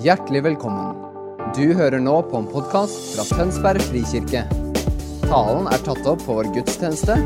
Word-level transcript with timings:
Hjertelig 0.00 0.40
velkommen. 0.46 0.94
Du 1.52 1.74
hører 1.76 2.00
nå 2.00 2.14
på 2.24 2.38
en 2.38 2.46
podkast 2.48 2.94
fra 3.12 3.24
Tønsberg 3.36 3.82
frikirke. 3.84 4.46
Talen 5.26 5.66
er 5.68 5.82
tatt 5.84 6.06
opp 6.08 6.22
på 6.24 6.38
vår 6.38 6.46
gudstjeneste 6.54 7.18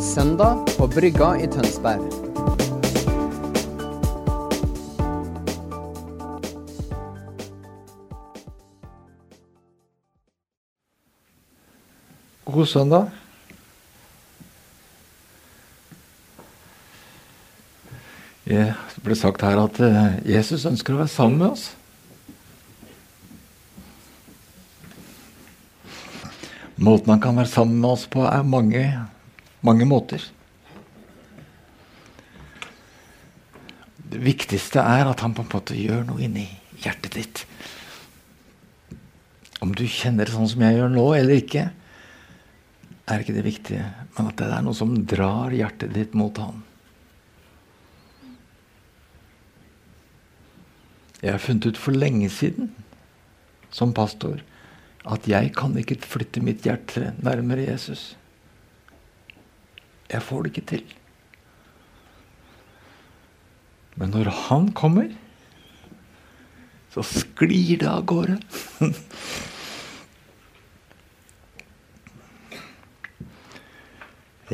søndag 0.00 0.62
på 0.78 0.86
Brygga 0.88 1.34
i 1.36 1.48
Tønsberg. 1.52 2.00
God 12.48 12.70
søndag. 12.72 13.12
Det 18.48 18.70
ble 19.04 19.18
sagt 19.26 19.44
her 19.44 19.60
at 19.60 19.82
eh, 19.84 20.16
Jesus 20.24 20.64
ønsker 20.64 20.96
å 20.96 21.02
være 21.02 21.12
sammen 21.12 21.44
med 21.44 21.52
oss. 21.52 21.66
Måten 26.88 27.10
han 27.12 27.20
kan 27.20 27.36
være 27.36 27.50
sammen 27.52 27.82
med 27.82 27.90
oss 27.90 28.06
på, 28.08 28.22
er 28.24 28.46
mange, 28.48 28.80
mange 29.60 29.84
måter. 29.84 30.22
Det 34.08 34.20
viktigste 34.24 34.80
er 34.80 35.10
at 35.10 35.20
han 35.20 35.34
på 35.36 35.44
en 35.44 35.50
måte 35.52 35.76
gjør 35.76 36.06
noe 36.08 36.22
inni 36.24 36.46
hjertet 36.80 37.18
ditt. 37.18 37.42
Om 39.60 39.74
du 39.76 39.84
kjenner 39.84 40.24
det 40.24 40.32
sånn 40.32 40.48
som 40.48 40.64
jeg 40.64 40.78
gjør 40.78 40.94
nå, 40.94 41.04
eller 41.18 41.42
ikke, 41.42 41.66
er 43.04 43.20
ikke 43.20 43.36
det 43.36 43.44
viktige. 43.44 43.84
Men 44.16 44.32
at 44.32 44.40
det 44.40 44.48
er 44.48 44.64
noe 44.64 44.80
som 44.80 44.96
drar 45.12 45.52
hjertet 45.52 45.92
ditt 45.92 46.16
mot 46.16 46.40
han. 46.40 46.62
Jeg 51.20 51.34
har 51.34 51.42
funnet 51.42 51.68
ut 51.68 51.80
for 51.80 51.92
lenge 51.92 52.30
siden 52.32 52.72
som 53.74 53.92
pastor 53.92 54.40
at 55.08 55.28
jeg 55.28 55.52
kan 55.56 55.72
ikke 55.80 55.96
flytte 56.04 56.40
mitt 56.44 56.64
hjerte 56.66 57.14
nærmere 57.24 57.64
Jesus. 57.70 58.16
Jeg 60.08 60.22
får 60.24 60.42
det 60.44 60.50
ikke 60.52 60.70
til. 60.74 60.84
Men 63.98 64.10
når 64.14 64.28
han 64.48 64.72
kommer, 64.76 65.08
så 66.92 67.02
sklir 67.04 67.78
det 67.80 67.88
av 67.90 68.04
gårde. 68.08 68.38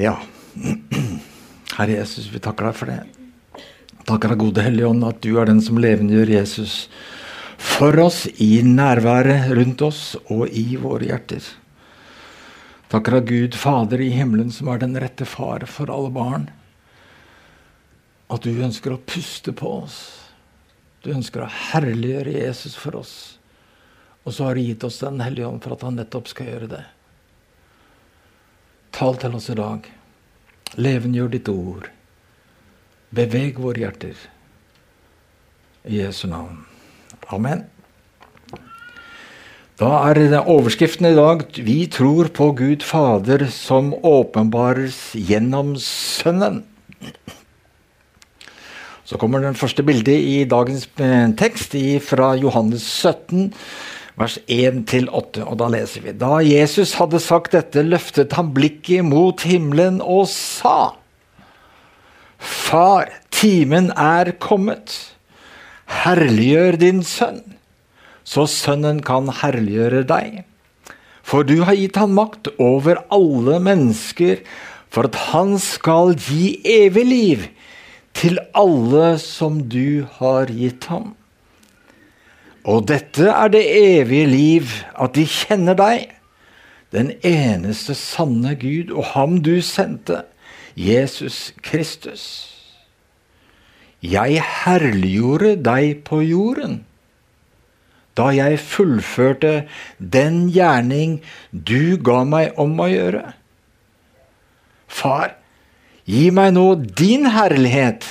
ja. 0.07 0.17
Herre 1.75 1.93
Jesus, 1.99 2.31
vi 2.33 2.39
takker 2.43 2.65
deg 2.71 2.77
for 2.79 2.87
det. 2.91 3.03
Takker 4.05 4.29
deg, 4.31 4.39
gode 4.43 4.63
Hellige 4.65 4.89
Ånd, 4.91 5.05
at 5.09 5.23
du 5.25 5.39
er 5.41 5.47
den 5.51 5.63
som 5.65 5.79
levendegjør 5.83 6.31
Jesus 6.37 6.73
for 7.75 7.99
oss 7.99 8.27
i 8.39 8.63
nærværet 8.63 9.49
rundt 9.57 9.83
oss 9.83 10.03
og 10.31 10.47
i 10.55 10.77
våre 10.79 11.09
hjerter. 11.09 11.43
Takker 12.93 13.17
av 13.19 13.25
Gud 13.27 13.57
Fader 13.59 14.03
i 14.05 14.13
himmelen, 14.15 14.53
som 14.55 14.69
er 14.71 14.79
den 14.79 14.95
rette 15.03 15.27
far 15.27 15.65
for 15.67 15.91
alle 15.91 16.13
barn. 16.15 16.45
At 18.31 18.47
du 18.47 18.53
ønsker 18.63 18.95
å 18.95 19.01
puste 19.03 19.51
på 19.57 19.73
oss. 19.81 19.97
Du 21.03 21.11
ønsker 21.17 21.43
å 21.43 21.51
herliggjøre 21.51 22.37
Jesus 22.37 22.77
for 22.79 23.01
oss. 23.01 23.15
Og 24.23 24.37
så 24.37 24.47
har 24.47 24.55
du 24.55 24.63
gitt 24.63 24.85
oss 24.87 25.03
Den 25.03 25.19
hellige 25.21 25.49
ånd 25.49 25.63
for 25.65 25.75
at 25.75 25.83
han 25.85 25.99
nettopp 25.99 26.31
skal 26.31 26.53
gjøre 26.53 26.69
det. 26.77 26.85
Tal 28.95 29.19
til 29.19 29.35
oss 29.35 29.51
i 29.51 29.59
dag. 29.59 29.89
Levengjør 30.79 31.35
ditt 31.35 31.51
ord. 31.51 31.91
Beveg 33.11 33.59
våre 33.59 33.83
hjerter. 33.83 34.15
I 35.91 35.99
Jesu 36.05 36.29
navn. 36.31 36.63
Amen. 37.33 37.65
Da 39.81 39.91
er 40.11 40.45
overskriften 40.47 41.07
i 41.09 41.17
dag 41.17 41.47
'Vi 41.57 41.87
tror 41.91 42.29
på 42.29 42.53
Gud 42.55 42.83
Fader 42.83 43.47
som 43.51 43.95
åpenbares 43.95 45.15
gjennom 45.15 45.75
Sønnen'. 45.75 46.63
Så 49.05 49.19
kommer 49.19 49.41
den 49.41 49.55
første 49.55 49.83
bildet 49.83 50.21
i 50.21 50.45
dagens 50.45 50.89
tekst 51.37 51.75
fra 52.07 52.35
Johannes 52.35 52.83
17, 52.83 53.53
vers 54.17 54.39
1-8. 54.49 55.43
Og 55.45 55.59
da 55.59 55.69
leser 55.69 56.01
vi 56.01 56.13
Da 56.13 56.39
Jesus 56.39 56.95
hadde 56.95 57.21
sagt 57.21 57.53
dette, 57.53 57.83
løftet 57.83 58.33
han 58.33 58.55
blikket 58.55 59.05
mot 59.05 59.43
himmelen 59.43 60.01
og 60.01 60.29
sa 60.29 60.95
Far, 62.39 63.09
timen 63.31 63.91
er 63.97 64.33
kommet. 64.39 65.14
Herliggjør 65.91 66.79
din 66.81 67.03
sønn, 67.05 67.43
så 68.25 68.47
sønnen 68.49 69.03
kan 69.05 69.29
herliggjøre 69.43 70.05
deg. 70.09 70.45
For 71.25 71.45
du 71.45 71.63
har 71.65 71.77
gitt 71.77 71.99
han 72.01 72.15
makt 72.17 72.51
over 72.61 73.01
alle 73.13 73.59
mennesker, 73.65 74.41
for 74.93 75.09
at 75.09 75.19
han 75.33 75.57
skal 75.59 76.15
gi 76.15 76.57
evig 76.65 77.05
liv 77.09 77.47
til 78.15 78.39
alle 78.55 79.17
som 79.19 79.65
du 79.69 80.07
har 80.21 80.53
gitt 80.53 80.87
ham. 80.93 81.15
Og 82.65 82.87
dette 82.89 83.29
er 83.29 83.51
det 83.53 83.65
evige 83.77 84.29
liv, 84.31 84.71
at 84.97 85.17
de 85.19 85.27
kjenner 85.29 85.77
deg, 85.77 86.09
den 86.95 87.11
eneste 87.27 87.97
sanne 87.99 88.55
Gud, 88.57 88.95
og 88.95 89.13
ham 89.13 89.41
du 89.43 89.59
sendte, 89.61 90.23
Jesus 90.79 91.53
Kristus. 91.63 92.54
Jeg 94.05 94.43
herliggjorde 94.45 95.55
deg 95.65 96.03
på 96.05 96.21
jorden 96.25 96.83
da 98.15 98.29
jeg 98.31 98.61
fullførte 98.63 99.65
den 99.99 100.45
gjerning 100.55 101.17
du 101.51 101.97
ga 101.99 102.21
meg 102.29 102.61
om 102.63 102.77
å 102.79 102.87
gjøre. 102.87 103.25
Far, 104.87 105.33
gi 106.07 106.29
meg 106.35 106.53
nå 106.55 106.67
din 106.95 107.27
herlighet, 107.35 108.07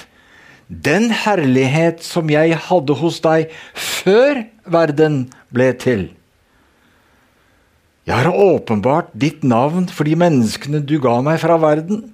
den 0.67 1.07
herlighet 1.23 2.03
som 2.03 2.31
jeg 2.31 2.57
hadde 2.67 2.97
hos 2.99 3.21
deg 3.23 3.53
før 3.71 4.43
verden 4.75 5.21
ble 5.55 5.69
til. 5.79 6.09
Jeg 8.03 8.25
har 8.25 8.35
åpenbart 8.35 9.13
ditt 9.15 9.45
navn 9.47 9.87
for 9.87 10.03
de 10.03 10.17
menneskene 10.19 10.83
du 10.83 10.97
ga 10.99 11.21
meg 11.23 11.39
fra 11.39 11.55
verden. 11.61 12.09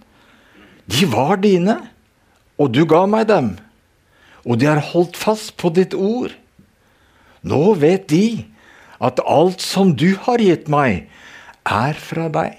De 0.85 1.07
var 1.09 1.41
dine, 1.41 1.79
og 2.61 2.69
du 2.75 2.83
ga 2.85 3.07
meg 3.09 3.25
dem, 3.31 3.55
og 4.45 4.59
de 4.59 4.69
har 4.69 4.81
holdt 4.91 5.17
fast 5.19 5.55
på 5.59 5.71
ditt 5.75 5.95
ord. 5.95 6.33
Nå 7.43 7.73
vet 7.79 8.07
de 8.11 8.45
at 8.99 9.21
alt 9.23 9.63
som 9.63 9.93
du 9.95 10.11
har 10.25 10.43
gitt 10.43 10.67
meg, 10.71 11.07
er 11.69 11.95
fra 11.99 12.27
deg. 12.33 12.55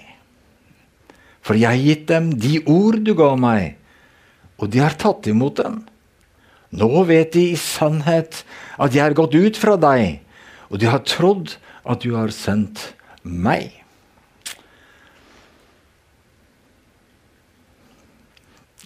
For 1.41 1.57
jeg 1.57 1.67
har 1.67 1.85
gitt 1.85 2.07
dem 2.09 2.31
de 2.39 2.59
ord 2.69 3.01
du 3.05 3.13
ga 3.17 3.33
meg, 3.39 3.77
og 4.61 4.69
de 4.73 4.81
har 4.81 4.97
tatt 4.97 5.27
imot 5.29 5.57
dem. 5.61 5.81
Nå 6.71 7.03
vet 7.09 7.33
de 7.33 7.49
i 7.51 7.59
sannhet 7.59 8.43
at 8.77 8.93
jeg 8.95 9.03
har 9.03 9.17
gått 9.17 9.35
ut 9.35 9.57
fra 9.59 9.75
deg, 9.81 10.21
og 10.71 10.79
de 10.79 10.87
har 10.87 11.03
trodd 11.03 11.57
at 11.83 12.05
du 12.05 12.13
har 12.15 12.31
sendt 12.33 12.91
meg. 13.23 13.80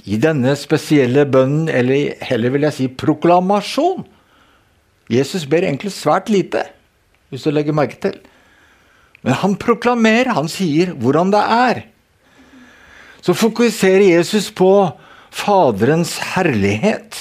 I 0.06 0.20
denne 0.22 0.54
spesielle 0.60 1.26
bønnen, 1.26 1.70
eller 1.70 2.14
heller 2.26 2.54
vil 2.54 2.68
jeg 2.68 2.78
si 2.78 2.88
proklamasjon, 2.94 4.06
Jesus 5.10 5.46
ber 5.50 5.66
egentlig 5.66 5.94
svært 5.94 6.30
lite, 6.34 6.64
hvis 7.30 7.46
du 7.46 7.52
legger 7.54 7.76
merke 7.78 7.98
til. 8.02 8.16
Men 9.26 9.38
han 9.42 9.56
proklamerer, 9.62 10.34
han 10.38 10.50
sier 10.50 10.94
hvordan 10.94 11.34
det 11.34 11.42
er. 11.42 11.82
Så 13.26 13.34
fokuserer 13.34 14.06
Jesus 14.06 14.52
på 14.54 14.70
Faderens 15.34 16.14
herlighet. 16.36 17.18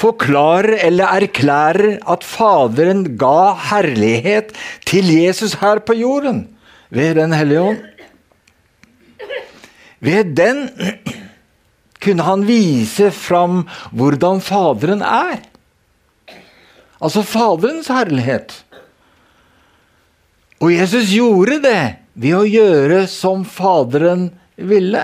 Forklarer 0.00 0.80
eller 0.88 1.20
erklærer 1.20 1.98
at 2.10 2.24
Faderen 2.26 3.04
ga 3.20 3.52
herlighet 3.70 4.56
til 4.88 5.12
Jesus 5.12 5.58
her 5.60 5.78
på 5.84 5.94
jorden 6.00 6.46
ved 6.90 7.14
Den 7.20 7.32
hellige 7.32 7.60
ånd. 7.60 7.84
Ved 10.00 10.34
den 10.36 10.68
kunne 12.04 12.26
han 12.26 12.44
vise 12.46 13.10
fram 13.14 13.64
hvordan 13.96 14.42
Faderen 14.44 15.02
er. 15.04 15.42
Altså 17.00 17.24
Faderens 17.26 17.90
herlighet. 17.92 18.54
Og 20.62 20.72
Jesus 20.72 21.10
gjorde 21.12 21.58
det 21.64 21.82
ved 22.14 22.36
å 22.38 22.46
gjøre 22.46 23.04
som 23.10 23.44
Faderen 23.48 24.28
ville. 24.56 25.02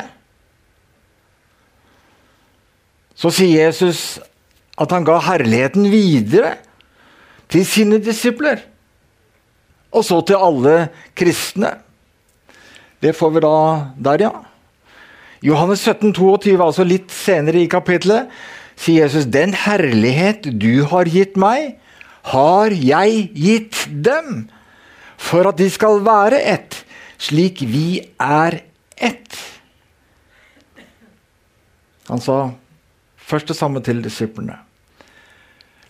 Så 3.19 3.32
sier 3.35 3.67
Jesus 3.67 4.20
at 4.81 4.93
han 4.94 5.05
ga 5.05 5.19
herligheten 5.20 5.91
videre 5.93 6.55
til 7.50 7.67
sine 7.69 7.99
disipler. 8.00 8.62
Og 9.91 10.06
så 10.06 10.20
til 10.25 10.41
alle 10.41 10.76
kristne. 11.19 11.75
Det 13.02 13.12
får 13.17 13.35
vi 13.35 13.43
da 13.44 13.56
der, 13.97 14.25
ja. 14.29 14.32
Johannes 15.41 15.81
17, 15.87 16.13
22, 16.13 16.59
altså 16.61 16.85
litt 16.85 17.13
senere 17.15 17.63
i 17.63 17.69
kapitlet, 17.71 18.29
sier 18.77 19.07
Jesus, 19.07 19.25
'Den 19.25 19.55
herlighet 19.57 20.49
du 20.61 20.85
har 20.85 21.09
gitt 21.09 21.37
meg, 21.37 21.79
har 22.23 22.71
jeg 22.71 23.31
gitt 23.35 23.87
dem, 23.89 24.51
for 25.17 25.49
at 25.49 25.57
de 25.57 25.69
skal 25.71 26.01
være 26.05 26.41
ett, 26.41 26.85
slik 27.21 27.61
vi 27.65 28.01
er 28.21 28.61
ett. 28.97 29.37
Han 32.09 32.21
sa 32.21 32.51
først 33.17 33.49
det 33.49 33.57
samme 33.57 33.81
til 33.85 34.03
disiplene. 34.03 34.59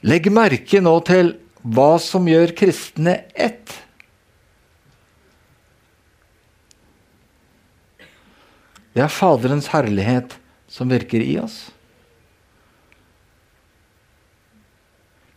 Legg 0.02 0.30
merke 0.32 0.80
nå 0.80 0.94
til 1.04 1.34
hva 1.62 1.98
som 2.00 2.28
gjør 2.28 2.54
kristne 2.56 3.22
ett. 3.34 3.79
Det 8.94 9.04
er 9.04 9.12
Faderens 9.12 9.70
herlighet 9.70 10.34
som 10.70 10.90
virker 10.90 11.22
i 11.22 11.36
oss. 11.42 11.68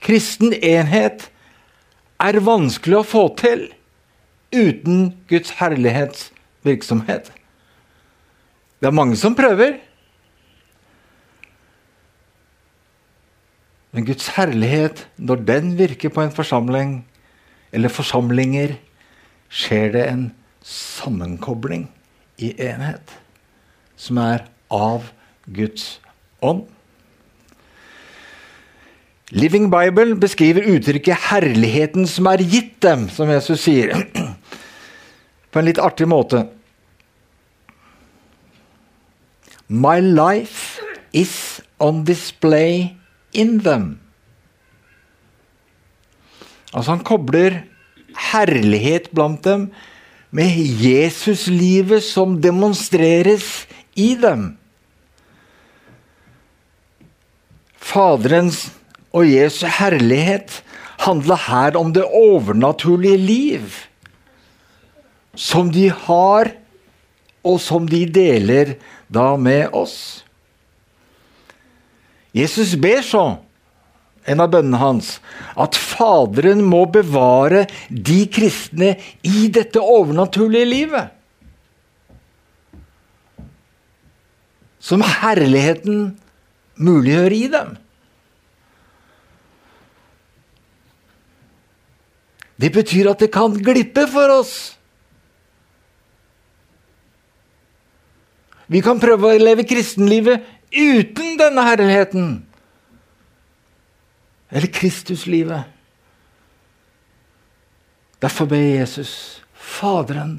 Kristen 0.04 0.56
enhet 0.58 1.30
er 2.24 2.42
vanskelig 2.44 3.00
å 3.00 3.08
få 3.08 3.24
til 3.40 3.68
uten 4.54 5.14
Guds 5.30 5.54
herlighetsvirksomhet. 5.60 7.32
Det 8.82 8.90
er 8.90 8.96
mange 8.96 9.16
som 9.20 9.38
prøver. 9.38 9.78
Men 13.94 14.10
Guds 14.10 14.28
herlighet, 14.36 15.06
når 15.16 15.46
den 15.48 15.74
virker 15.78 16.12
på 16.12 16.26
en 16.26 16.34
forsamling, 16.34 16.96
eller 17.72 17.94
forsamlinger, 17.94 18.76
skjer 19.54 19.94
det 19.94 20.08
en 20.10 20.30
sammenkobling 20.66 21.86
i 22.42 22.56
enhet 22.66 23.23
som 24.04 24.20
er 24.20 24.46
av 24.74 25.12
Guds 25.48 26.00
ånd. 26.44 26.66
Living 29.34 29.70
Bible 29.72 30.16
beskriver 30.20 30.68
uttrykket 30.76 31.18
'herligheten 31.30 32.08
som 32.08 32.28
er 32.28 32.38
gitt 32.38 32.82
dem', 32.84 33.10
som 33.10 33.30
Jesus 33.30 33.64
sier, 33.64 33.96
på 35.52 35.60
en 35.60 35.66
litt 35.66 35.80
artig 35.80 36.08
måte. 36.08 36.48
My 39.68 40.00
life 40.00 40.82
is 41.14 41.62
on 41.80 42.04
display 42.04 42.94
in 43.34 43.60
them. 43.60 44.00
Altså 46.74 46.92
Han 46.92 47.04
kobler 47.06 47.64
herlighet 48.34 49.10
blant 49.14 49.44
dem 49.44 49.72
med 50.34 50.50
Jesuslivet 50.82 52.04
som 52.04 52.42
demonstreres 52.42 53.68
i 54.00 54.14
dem. 54.20 54.54
Faderens 57.78 58.68
og 59.14 59.28
Jesu 59.30 59.66
herlighet 59.70 60.62
handler 61.04 61.40
her 61.50 61.78
om 61.78 61.94
det 61.94 62.06
overnaturlige 62.08 63.18
liv. 63.18 63.80
Som 65.36 65.72
de 65.74 65.90
har, 66.06 66.54
og 67.44 67.60
som 67.62 67.88
de 67.90 68.06
deler 68.06 68.78
da 69.12 69.34
med 69.38 69.74
oss. 69.76 70.24
Jesus 72.34 72.74
ber 72.82 73.04
så, 73.06 73.26
en 74.26 74.42
av 74.42 74.54
bønnene 74.54 74.80
hans, 74.80 75.18
at 75.60 75.76
Faderen 75.78 76.64
må 76.66 76.86
bevare 76.90 77.66
de 77.90 78.24
kristne 78.32 78.96
i 79.28 79.50
dette 79.54 79.82
overnaturlige 79.82 80.70
livet. 80.70 81.12
Som 84.84 85.04
herligheten 85.06 86.18
muliggjør 86.76 87.36
i 87.38 87.48
dem. 87.54 87.74
Det 92.60 92.72
betyr 92.72 93.10
at 93.12 93.24
det 93.24 93.32
kan 93.34 93.56
glippe 93.64 94.06
for 94.12 94.40
oss. 94.42 94.54
Vi 98.68 98.82
kan 98.84 99.00
prøve 99.00 99.34
å 99.34 99.40
leve 99.42 99.66
kristenlivet 99.68 100.44
uten 100.74 101.38
denne 101.40 101.66
herligheten. 101.68 102.28
Eller 104.54 104.72
Kristuslivet. 104.72 105.70
Derfor 108.24 108.48
ber 108.52 108.62
Jesus 108.62 109.42
Faderen 109.54 110.38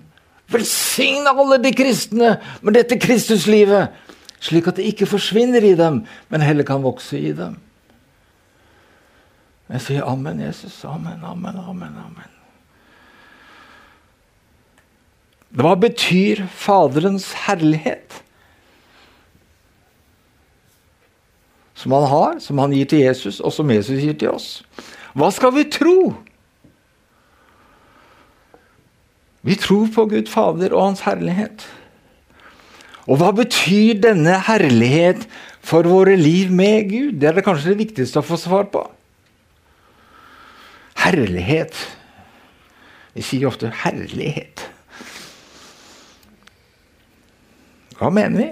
velsigne 0.53 1.33
alle 1.33 1.59
de 1.63 1.73
kristne 1.75 2.35
med 2.63 2.77
dette 2.77 2.99
Kristuslivet, 3.01 3.93
slik 4.41 4.69
at 4.69 4.79
det 4.79 4.89
ikke 4.91 5.09
forsvinner 5.09 5.65
i 5.65 5.75
dem, 5.79 6.03
men 6.29 6.45
heller 6.45 6.67
kan 6.67 6.85
vokse 6.85 7.19
i 7.19 7.33
dem. 7.37 7.59
Jeg 9.73 9.81
sier 9.81 10.07
amen, 10.07 10.43
Jesus. 10.45 10.77
Amen, 10.85 11.23
amen, 11.25 11.57
amen. 11.57 11.97
amen. 11.97 12.31
Hva 15.55 15.77
betyr 15.79 16.45
Faderens 16.51 17.31
herlighet? 17.47 18.21
Som 21.79 21.95
han 21.95 22.07
har, 22.11 22.39
som 22.43 22.59
han 22.59 22.75
gir 22.75 22.89
til 22.91 23.05
Jesus, 23.05 23.41
og 23.41 23.55
som 23.55 23.71
Jesus 23.71 24.03
gir 24.03 24.17
til 24.19 24.35
oss. 24.35 24.49
Hva 25.15 25.31
skal 25.35 25.55
vi 25.55 25.67
tro? 25.71 25.99
Vi 29.45 29.57
tror 29.61 29.89
på 29.95 30.07
Gud 30.11 30.31
Fader 30.33 30.75
og 30.75 30.89
Hans 30.89 31.05
herlighet. 31.05 31.67
Og 33.05 33.21
hva 33.21 33.31
betyr 33.37 33.99
denne 34.01 34.39
herlighet 34.47 35.27
for 35.65 35.85
våre 35.89 36.17
liv 36.17 36.53
med 36.53 36.89
Gud? 36.89 37.19
Det 37.21 37.29
er 37.29 37.37
det 37.37 37.45
kanskje 37.45 37.75
det 37.75 37.83
viktigste 37.83 38.23
å 38.23 38.27
få 38.27 38.39
svar 38.41 38.69
på. 38.73 38.85
Herlighet. 41.05 41.77
Vi 43.15 43.23
sier 43.23 43.47
ofte 43.47 43.71
'herlighet'. 43.71 44.65
Hva 47.99 48.11
mener 48.11 48.39
vi? 48.41 48.51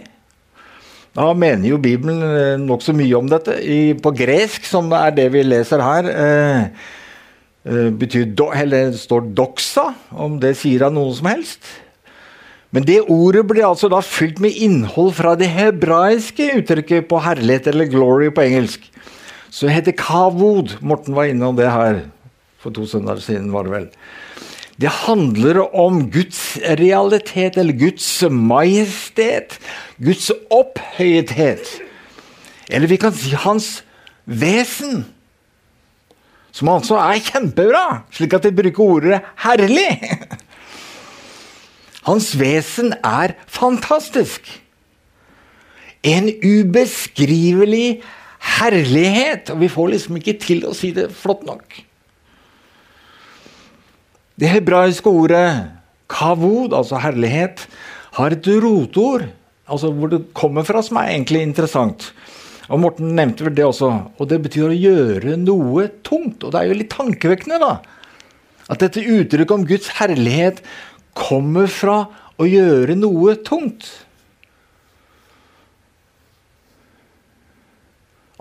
Da 1.12 1.32
mener 1.36 1.68
jo 1.68 1.80
Bibelen 1.82 2.22
eh, 2.22 2.60
nokså 2.60 2.94
mye 2.96 3.16
om 3.18 3.28
dette. 3.28 3.58
I, 3.60 3.92
på 3.94 4.12
gresk, 4.16 4.64
som 4.64 4.92
er 4.96 5.10
det 5.16 5.32
vi 5.34 5.42
leser 5.42 5.82
her, 5.82 6.08
eh, 6.08 6.62
eh 7.68 7.90
betyr 7.90 8.34
do, 8.34 8.50
eller 8.54 8.92
står 8.92 9.20
'doxa', 9.34 9.94
om 10.10 10.38
det 10.40 10.56
sier 10.56 10.86
av 10.86 10.92
noen 10.92 11.14
som 11.14 11.26
helst. 11.26 11.60
Men 12.72 12.86
det 12.88 13.02
ordet 13.12 13.44
blir 13.50 13.66
altså 13.68 13.90
da 13.92 14.00
fylt 14.00 14.40
med 14.40 14.56
innhold 14.56 15.12
fra 15.18 15.34
det 15.36 15.50
hebraiske 15.52 16.48
uttrykket 16.62 17.08
på 17.10 17.20
herlighet, 17.20 17.68
eller 17.68 17.90
'glory' 17.90 18.32
på 18.32 18.46
engelsk. 18.46 18.88
Så 19.52 19.68
det 19.68 19.76
heter 19.76 19.92
kavod. 19.92 20.78
Morten 20.80 21.14
var 21.14 21.28
innom 21.28 21.56
det 21.56 21.68
her 21.68 22.00
for 22.58 22.72
to 22.72 22.86
søndager 22.88 23.20
siden, 23.20 23.52
var 23.52 23.68
det 23.68 23.72
vel. 23.72 23.88
Det 24.80 24.88
handler 24.88 25.60
om 25.76 26.10
Guds 26.10 26.56
realitet, 26.80 27.58
eller 27.60 27.76
Guds 27.76 28.22
majestet. 28.30 29.58
Guds 30.00 30.30
opphøyethet. 30.50 31.68
Eller 32.70 32.88
vi 32.88 32.96
kan 32.96 33.12
si 33.12 33.34
hans 33.36 33.82
vesen. 34.24 35.04
Som 36.52 36.68
altså 36.72 36.96
er 36.96 37.20
kjempebra, 37.20 38.02
slik 38.12 38.32
at 38.32 38.48
de 38.48 38.56
bruker 38.56 38.82
ordet 38.96 39.20
'herlig'. 39.36 40.40
Hans 42.08 42.32
vesen 42.38 42.94
er 43.06 43.36
fantastisk. 43.46 44.48
En 46.02 46.26
ubeskrivelig 46.42 48.02
herlighet. 48.58 49.52
Og 49.54 49.62
vi 49.62 49.70
får 49.70 49.92
liksom 49.94 50.18
ikke 50.18 50.38
til 50.42 50.64
å 50.66 50.74
si 50.76 50.90
det 50.96 51.10
flott 51.14 51.44
nok. 51.46 51.78
Det 54.38 54.50
hebraiske 54.50 55.06
ordet 55.06 55.46
kavod, 56.10 56.74
altså 56.74 56.98
herlighet, 57.00 57.62
har 58.18 58.34
et 58.34 58.48
rotord 58.60 59.28
altså 59.72 59.92
hvor 59.94 60.10
det 60.12 60.24
kommer 60.36 60.66
fra, 60.66 60.82
som 60.84 60.98
er 61.00 61.14
egentlig 61.14 61.42
interessant. 61.46 62.10
Og 62.72 62.80
Morten 62.80 63.14
nevnte 63.16 63.46
vel 63.46 63.56
det 63.56 63.66
også. 63.66 63.90
Og 64.18 64.28
det 64.30 64.40
betyr 64.44 64.70
å 64.70 64.76
gjøre 64.76 65.36
noe 65.40 65.88
tungt. 66.06 66.44
Og 66.44 66.52
det 66.52 66.60
er 66.60 66.70
jo 66.70 66.78
litt 66.78 66.92
tankevekkende, 66.92 67.58
da. 67.62 67.72
At 68.72 68.80
dette 68.80 69.02
uttrykket 69.02 69.54
om 69.56 69.66
Guds 69.68 69.90
herlighet 69.98 70.62
kommer 71.16 71.66
fra 71.70 72.06
å 72.40 72.44
gjøre 72.48 72.96
noe 72.98 73.36
tungt. 73.44 73.86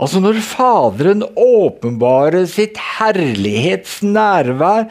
Altså 0.01 0.17
Når 0.23 0.39
Faderen 0.41 1.21
åpenbarer 1.37 2.47
sitt 2.49 2.79
herlighetsnærvær, 2.97 4.89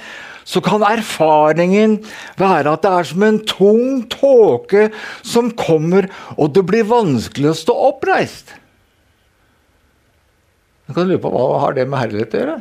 så 0.51 0.61
kan 0.65 0.83
erfaringen 0.87 1.99
være 2.39 2.73
at 2.75 2.83
det 2.85 2.91
er 2.91 3.05
som 3.11 3.23
en 3.27 3.39
tung 3.47 4.03
tåke 4.11 4.89
som 5.27 5.51
kommer, 5.59 6.09
og 6.39 6.55
det 6.55 6.65
blir 6.67 6.89
vanskelig 6.91 7.51
å 7.53 7.59
stå 7.59 7.75
oppreist. 7.91 8.55
Jeg 10.89 10.95
kan 10.97 11.07
lure 11.07 11.23
på 11.23 11.31
Hva 11.31 11.59
har 11.67 11.73
det 11.77 11.87
med 11.87 12.01
herlighet 12.03 12.35
å 12.35 12.41
gjøre? 12.43 12.59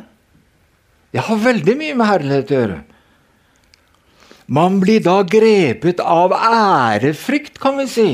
Jeg 1.10 1.26
har 1.26 1.38
veldig 1.42 1.74
mye 1.80 1.94
med 1.98 2.06
herlighet 2.06 2.50
å 2.50 2.58
gjøre. 2.60 2.78
Man 4.50 4.80
blir 4.82 5.02
da 5.04 5.20
grepet 5.22 6.00
av 6.02 6.34
ærefrykt, 6.34 7.60
kan 7.62 7.78
vi 7.78 7.86
si. 7.86 8.10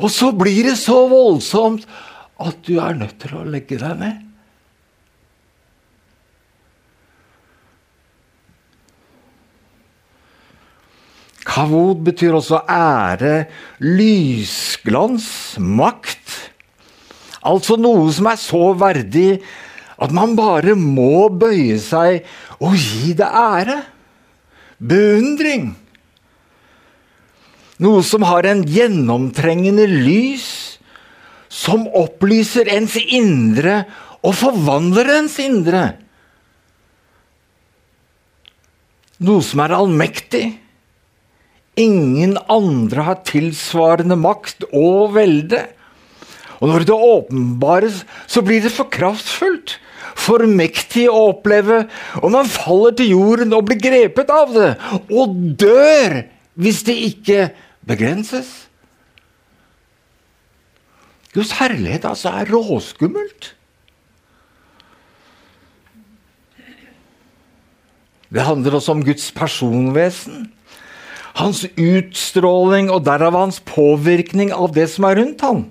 Og 0.00 0.08
så 0.08 0.30
blir 0.32 0.70
det 0.70 0.78
så 0.80 1.02
voldsomt 1.10 1.84
at 2.40 2.62
du 2.64 2.78
er 2.80 2.96
nødt 2.96 3.18
til 3.20 3.36
å 3.36 3.44
legge 3.44 3.76
deg 3.80 4.00
ned. 4.00 4.26
Kavod 11.50 12.00
betyr 12.06 12.38
også 12.38 12.62
ære, 12.70 13.44
lysglans, 13.84 15.58
makt. 15.60 16.36
Altså 17.44 17.76
noe 17.80 18.08
som 18.14 18.28
er 18.30 18.40
så 18.40 18.70
verdig 18.78 19.40
at 20.00 20.12
man 20.16 20.36
bare 20.38 20.72
må 20.78 21.28
bøye 21.28 21.76
seg 21.82 22.22
og 22.60 22.76
gi 22.78 23.12
det 23.18 23.28
ære. 23.28 23.80
Beundring. 24.80 25.74
Noe 27.80 28.02
som 28.04 28.24
har 28.28 28.48
en 28.48 28.62
gjennomtrengende 28.68 29.86
lys, 29.88 30.78
som 31.50 31.86
opplyser 31.96 32.68
ens 32.72 32.96
indre 33.00 33.82
og 34.20 34.36
forvandler 34.38 35.08
ens 35.18 35.36
indre. 35.42 35.84
Noe 39.20 39.44
som 39.44 39.60
er 39.64 39.76
allmektig. 39.76 40.44
Ingen 41.80 42.36
andre 42.52 43.04
har 43.08 43.20
tilsvarende 43.28 44.16
makt 44.20 44.64
og 44.72 45.14
velde. 45.16 45.60
Og 46.60 46.68
når 46.68 46.84
det 46.88 46.96
åpenbares, 46.96 48.02
så 48.28 48.44
blir 48.44 48.64
det 48.64 48.72
for 48.72 48.88
kraftfullt, 48.92 49.78
for 50.18 50.46
mektig 50.48 51.06
å 51.10 51.28
oppleve, 51.30 51.84
og 52.22 52.32
man 52.34 52.50
faller 52.50 52.96
til 52.98 53.12
jorden 53.14 53.54
og 53.56 53.68
blir 53.68 53.80
grepet 53.82 54.32
av 54.34 54.52
det, 54.54 54.72
og 55.10 55.38
dør 55.60 56.22
hvis 56.60 56.82
det 56.86 56.96
ikke 57.10 57.48
begrenses. 57.86 58.50
Guds 61.30 61.54
herlighet 61.60 62.04
altså 62.08 62.32
er 62.34 62.50
råskummelt. 62.50 63.52
Det 68.30 68.46
handler 68.46 68.78
også 68.78 68.94
om 68.94 69.04
Guds 69.04 69.30
personvesen. 69.34 70.50
Hans 71.34 71.64
utstråling 71.78 72.90
og 72.90 73.04
derav 73.06 73.34
hans 73.38 73.60
påvirkning 73.66 74.52
av 74.54 74.74
det 74.74 74.88
som 74.90 75.06
er 75.06 75.18
rundt 75.18 75.42
ham. 75.46 75.64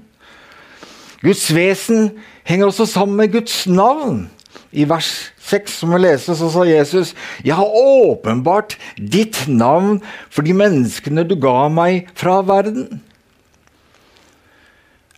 Guds 1.19 1.45
vesen 1.55 2.13
henger 2.49 2.65
også 2.65 2.85
sammen 2.85 3.17
med 3.17 3.31
Guds 3.31 3.67
navn. 3.67 4.29
I 4.71 4.89
vers 4.89 5.33
6 5.37 5.71
som 5.81 5.93
vi 5.93 5.99
leser, 6.01 6.33
så 6.33 6.49
sa 6.51 6.63
Jesus, 6.65 7.15
'Jeg 7.45 7.55
har 7.55 7.65
åpenbart 7.65 8.77
ditt 8.97 9.47
navn 9.47 10.01
for 10.29 10.41
de 10.41 10.53
menneskene 10.53 11.23
du 11.29 11.35
ga 11.35 11.67
meg 11.67 12.07
fra 12.15 12.41
verden'. 12.41 13.01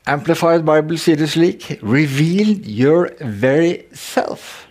Amplified 0.05 0.63
Bible 0.65 0.97
sier 0.97 1.15
det 1.15 1.29
slik, 1.29 1.79
'Reveal 1.83 2.63
your 2.67 3.07
very 3.21 3.75
self'. 3.93 4.67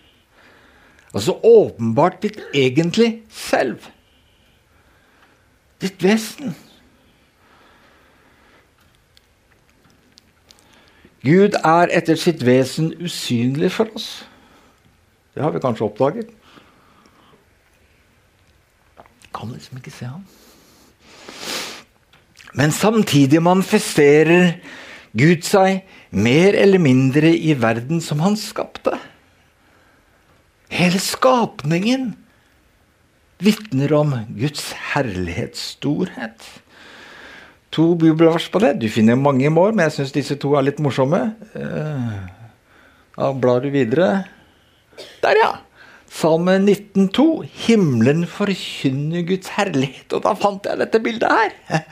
Altså 1.15 1.33
åpenbart 1.43 2.23
ditt 2.23 2.41
egentlig 2.55 3.23
selv. 3.31 3.79
Ditt 5.81 6.03
vesen. 6.03 6.57
Gud 11.21 11.57
er 11.61 11.91
etter 11.93 12.17
sitt 12.17 12.45
vesen 12.47 12.95
usynlig 13.03 13.73
for 13.75 13.91
oss. 13.95 14.25
Det 15.35 15.43
har 15.45 15.53
vi 15.53 15.63
kanskje 15.63 15.87
oppdaget. 15.87 16.31
Kan 19.37 19.53
liksom 19.53 19.81
ikke 19.81 19.93
se 19.95 20.09
ham. 20.09 20.25
Men 22.57 22.73
samtidig 22.75 23.43
manifesterer 23.43 24.57
Gud 25.15 25.45
seg 25.47 25.85
mer 26.11 26.57
eller 26.59 26.83
mindre 26.83 27.31
i 27.37 27.55
verden 27.59 28.01
som 28.03 28.23
han 28.25 28.37
skapte. 28.39 28.97
Hele 30.71 30.99
skapningen 31.03 32.15
vitner 33.43 33.93
om 33.97 34.15
Guds 34.39 34.71
herlighetsstorhet. 34.93 36.47
To 37.81 37.95
bibelvers 37.97 38.51
på 38.53 38.61
det. 38.61 38.75
Du 38.83 38.89
finner 38.93 39.17
mange 39.17 39.47
i 39.47 39.53
mål, 39.53 39.73
men 39.73 39.87
jeg 39.87 39.95
syns 39.95 40.13
disse 40.13 40.35
to 40.41 40.53
er 40.59 40.67
litt 40.67 40.81
morsomme. 40.85 41.21
Eh, 41.57 42.17
da 43.17 43.29
blar 43.41 43.63
du 43.65 43.71
videre. 43.73 44.09
Der, 45.25 45.39
ja! 45.41 45.51
Salme 46.11 46.59
19,2. 46.59 47.25
Himmelen 47.65 48.27
forkynner 48.29 49.25
Guds 49.29 49.55
herlighet. 49.55 50.13
Og 50.13 50.27
da 50.27 50.35
fant 50.37 50.69
jeg 50.69 50.81
dette 50.83 51.01
bildet 51.01 51.33
her. 51.33 51.87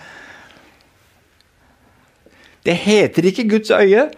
Det 2.66 2.75
heter 2.83 3.28
ikke 3.30 3.47
Guds 3.49 3.73
øye. 3.73 4.11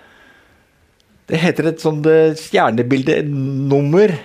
Det 1.30 1.38
heter 1.38 1.68
et 1.70 1.84
sånt 1.84 2.08
eh, 2.10 2.32
stjernebildenummer. 2.34 4.16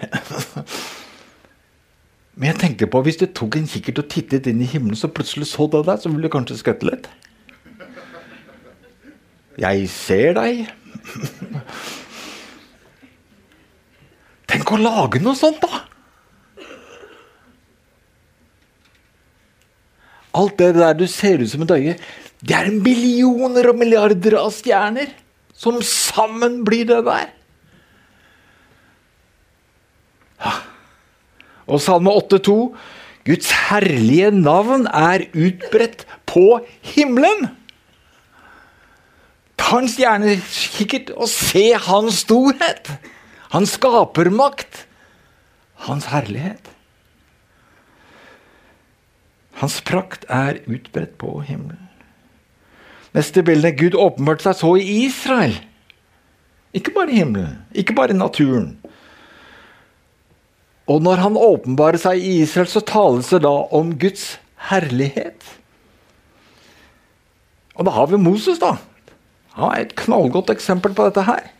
Men 2.39 2.49
jeg 2.49 2.59
tenkte 2.63 2.89
på, 2.89 3.03
hvis 3.05 3.21
du 3.21 3.27
tok 3.29 3.59
en 3.59 3.69
kikkert 3.69 4.01
og 4.01 4.09
tittet 4.09 4.49
inn 4.49 4.63
i 4.63 4.71
himmelen, 4.71 4.97
så 4.97 5.11
plutselig 5.13 5.51
så 5.51 5.69
du 5.69 5.77
deg, 5.83 6.01
så 6.01 6.09
ville 6.09 6.25
du 6.25 6.33
kanskje 6.33 6.57
skvette 6.63 6.89
litt. 6.89 7.11
Jeg 9.61 9.87
ser 9.91 10.35
deg. 10.35 10.65
Tenk 14.51 14.71
å 14.71 14.79
lage 14.81 15.21
noe 15.23 15.37
sånt, 15.37 15.63
da! 15.63 15.83
Alt 20.35 20.57
det 20.59 20.73
der 20.75 20.95
du 20.99 21.05
ser 21.07 21.39
ut 21.39 21.47
som 21.47 21.63
et 21.63 21.71
øye, 21.71 21.95
det 22.43 22.55
er 22.57 22.73
millioner 22.73 23.69
og 23.71 23.79
milliarder 23.79 24.35
av 24.41 24.51
stjerner 24.53 25.13
som 25.55 25.79
sammen 25.79 26.59
blir 26.67 26.83
det 26.89 26.99
der. 27.07 27.31
Og 31.65 31.79
Salme 31.81 32.11
8,2.: 32.11 32.75
Guds 33.25 33.51
herlige 33.69 34.29
navn 34.35 34.85
er 34.91 35.25
utbredt 35.33 36.03
på 36.29 36.59
himmelen. 36.93 37.47
Ta 39.75 39.81
en 39.83 39.89
stjernekikkert 39.91 41.09
og 41.19 41.27
se 41.27 41.65
hans 41.83 42.21
storhet, 42.23 42.93
hans 43.51 43.73
skapermakt, 43.75 44.85
hans 45.83 46.07
herlighet. 46.13 46.69
Hans 49.59 49.75
prakt 49.83 50.23
er 50.31 50.61
utbredt 50.63 51.17
på 51.19 51.41
himmelen. 51.43 51.91
Neste 53.19 53.43
bilde. 53.43 53.73
Gud 53.75 53.99
åpenbarte 53.99 54.47
seg 54.47 54.61
så 54.61 54.71
i 54.79 54.87
Israel. 55.09 55.59
Ikke 56.71 56.95
bare 56.95 57.11
i 57.11 57.19
himmelen, 57.19 57.59
ikke 57.75 57.99
bare 57.99 58.15
i 58.15 58.21
naturen. 58.21 58.77
Og 60.87 61.03
når 61.03 61.27
han 61.27 61.43
åpenbarer 61.51 61.99
seg 61.99 62.23
i 62.23 62.37
Israel, 62.47 62.71
så 62.71 62.79
tales 62.79 63.35
det 63.35 63.43
da 63.43 63.57
om 63.75 63.91
Guds 63.99 64.37
herlighet. 64.71 65.43
Og 67.75 67.83
da 67.83 67.99
har 67.99 68.13
vi 68.15 68.23
Moses, 68.23 68.63
da. 68.63 68.77
Er 69.55 69.85
et 69.85 69.93
knallgodt 69.95 70.51
eksempel 70.51 70.95
på 70.95 71.07
dette 71.07 71.23
her. 71.23 71.51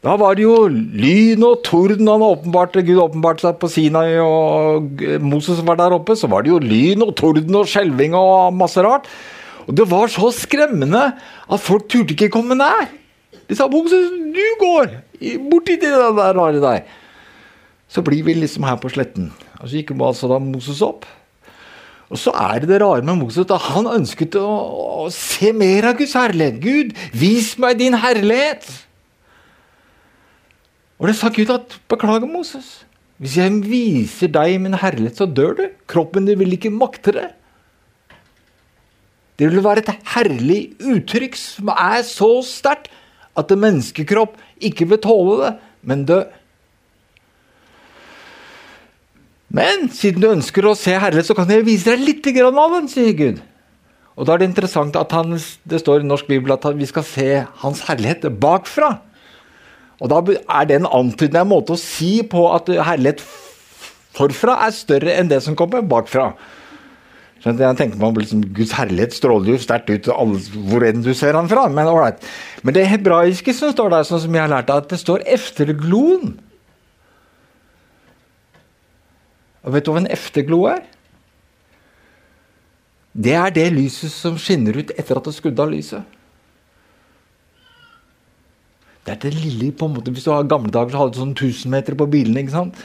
Da 0.00 0.14
var 0.16 0.38
det 0.38 0.46
jo 0.46 0.64
lyn 0.70 1.42
og 1.44 1.60
torden 1.66 2.08
han 2.08 2.22
åpenbarte, 2.24 2.80
Gud 2.86 3.02
åpenbarte 3.02 3.44
seg 3.44 3.58
på 3.60 3.68
Sinai, 3.68 4.14
og 4.24 5.02
Moses 5.20 5.60
var 5.66 5.76
der 5.76 5.92
oppe. 5.98 6.16
Så 6.16 6.30
var 6.32 6.46
det 6.46 6.54
jo 6.54 6.62
lyn 6.62 7.04
og 7.04 7.12
torden 7.20 7.58
og 7.60 7.68
skjelving 7.68 8.16
og 8.16 8.56
masse 8.56 8.80
rart. 8.80 9.10
Og 9.68 9.76
det 9.76 9.84
var 9.90 10.08
så 10.08 10.30
skremmende 10.32 11.02
at 11.12 11.60
folk 11.60 11.84
turte 11.92 12.16
ikke 12.16 12.30
komme 12.32 12.56
nær. 12.56 12.88
De 13.46 13.56
sa 13.58 13.68
'Moses, 13.68 14.08
du 14.32 14.46
går 14.60 14.88
borti 15.50 15.76
det 15.76 15.90
der 15.90 16.32
rare 16.32 16.60
der'. 16.64 16.82
Så 17.88 18.02
blir 18.02 18.22
vi 18.22 18.34
liksom 18.34 18.64
her 18.64 18.76
på 18.76 18.88
sletten. 18.88 19.32
Og 19.60 19.68
så 19.68 19.76
gikk 19.76 19.90
altså 20.00 20.28
da 20.28 20.38
Moses 20.38 20.80
opp. 20.80 21.04
Og 22.10 22.18
så 22.18 22.32
er 22.34 22.62
det 22.62 22.72
det 22.72 22.80
rare 22.82 23.06
med 23.06 23.20
Moses 23.20 23.46
at 23.46 23.68
han 23.70 23.86
ønsket 23.86 24.34
å, 24.40 24.46
å 25.06 25.10
se 25.14 25.52
mer 25.54 25.92
av 25.92 25.98
Guds 26.00 26.16
herlighet. 26.18 26.58
Gud, 26.62 26.94
vis 27.14 27.54
meg 27.62 27.78
din 27.78 27.94
herlighet! 28.02 28.66
Og 31.00 31.08
det 31.08 31.16
sa 31.16 31.30
Gud 31.32 31.48
at 31.54 31.78
beklager, 31.88 32.28
Moses. 32.28 32.82
Hvis 33.20 33.38
jeg 33.38 33.60
viser 33.64 34.32
deg 34.32 34.58
min 34.60 34.76
herlighet, 34.76 35.20
så 35.20 35.28
dør 35.28 35.54
du. 35.56 35.62
Kroppen 35.88 36.26
din 36.28 36.40
vil 36.40 36.56
ikke 36.56 36.72
makte 36.72 37.14
det. 37.16 37.28
Det 39.40 39.48
vil 39.48 39.64
være 39.64 39.80
et 39.80 40.10
herlig 40.12 40.60
uttrykk 40.84 41.38
som 41.40 41.70
er 41.72 42.02
så 42.04 42.28
sterkt 42.44 42.90
at 43.38 43.52
en 43.54 43.62
menneskekropp 43.62 44.34
ikke 44.60 44.88
vil 44.90 45.00
tåle 45.00 45.38
det, 45.44 45.52
men 45.88 46.04
dø. 46.08 46.18
Men 49.50 49.88
siden 49.94 50.22
du 50.22 50.28
ønsker 50.30 50.66
å 50.66 50.76
se 50.78 50.94
herlighet, 50.94 51.26
så 51.26 51.34
kan 51.34 51.50
jeg 51.50 51.66
vise 51.66 51.90
deg 51.90 52.04
litt 52.06 52.26
av 52.46 52.76
den, 52.76 52.88
sier 52.90 53.14
Gud. 53.18 53.40
Og 54.14 54.26
da 54.26 54.34
er 54.34 54.42
det 54.42 54.50
interessant 54.50 54.96
at 55.00 55.12
han, 55.16 55.34
det 55.64 55.80
står 55.80 56.02
i 56.02 56.08
norsk 56.08 56.28
bibel 56.28 56.52
at 56.54 56.66
vi 56.76 56.86
skal 56.86 57.06
se 57.06 57.28
hans 57.62 57.82
herlighet 57.88 58.28
bakfra. 58.38 58.98
Og 60.00 60.10
da 60.12 60.20
er 60.20 60.68
det 60.68 60.78
en 60.78 60.88
antydende 60.88 61.44
måte 61.48 61.74
å 61.74 61.80
si 61.80 62.20
på 62.22 62.46
at 62.54 62.70
herlighet 62.70 63.22
forfra 64.16 64.58
er 64.66 64.74
større 64.76 65.14
enn 65.18 65.30
det 65.30 65.40
som 65.44 65.56
kommer 65.58 65.82
bakfra. 65.86 66.30
Så 67.40 67.54
jeg 67.56 67.76
tenker 67.78 67.96
meg 67.96 68.18
liksom, 68.20 68.42
Guds 68.52 68.74
herlighet 68.76 69.16
stråler 69.16 69.54
jo 69.54 69.60
sterkt 69.62 69.88
ut 69.88 70.10
hvor 70.12 70.84
enn 70.84 71.00
du 71.04 71.14
ser 71.16 71.38
han 71.38 71.48
fra. 71.48 71.64
Men, 71.72 71.88
right. 71.96 72.20
men 72.62 72.76
det 72.76 72.84
hebraiske 72.90 73.54
som 73.56 73.72
står 73.72 73.94
der, 73.94 74.06
sånn 74.08 74.20
som 74.26 74.36
jeg 74.36 74.44
har 74.44 74.52
lært 74.52 74.72
at 74.74 74.90
det 74.92 75.00
står 75.00 75.24
'eftergloen'. 75.24 76.36
Og 79.64 79.74
vet 79.74 79.84
du 79.84 79.92
hva 79.92 80.00
en 80.00 80.12
efterglo 80.14 80.64
er? 80.70 80.82
det 83.14 83.34
er 83.34 83.50
det 83.50 83.66
lyset 83.74 84.12
som 84.12 84.38
skinner 84.38 84.76
ut 84.78 84.92
etter 84.94 85.18
at 85.18 85.26
du 85.26 85.34
skrudd 85.34 85.60
av 85.60 85.70
lyset. 85.72 86.02
Det 89.04 89.16
er 89.16 89.22
det 89.24 89.32
lille 89.34 89.72
på 89.72 89.88
en 89.88 89.94
måte, 89.96 90.12
Hvis 90.12 90.24
du 90.24 90.30
har 90.30 90.44
gamle 90.44 90.70
dager 90.70 90.92
så 90.92 90.98
hadde 90.98 91.16
du 91.16 91.22
sånn 91.22 91.34
1000 91.34 91.70
meter 91.70 91.96
på 91.96 92.06
bilene. 92.06 92.40
ikke 92.40 92.52
sant? 92.52 92.76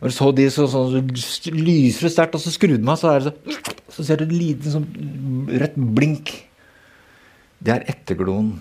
Når 0.00 0.08
du 0.08 0.14
så 0.14 0.30
de 0.32 0.46
så, 0.50 0.66
sånn, 0.66 1.10
så 1.14 1.50
lyser 1.52 2.06
det 2.06 2.12
sterkt, 2.12 2.34
og 2.34 2.40
så 2.40 2.50
skrudde 2.50 2.82
man, 2.82 2.96
så, 2.96 3.12
er 3.12 3.20
det 3.20 3.34
så, 3.34 3.74
så 3.90 4.04
ser 4.06 4.22
du 4.22 4.24
et 4.24 4.32
lite 4.32 4.70
sånn 4.72 4.86
rødt 5.50 5.76
blink. 5.76 6.32
Det 7.62 7.74
er 7.74 7.84
ettergloen. 7.90 8.54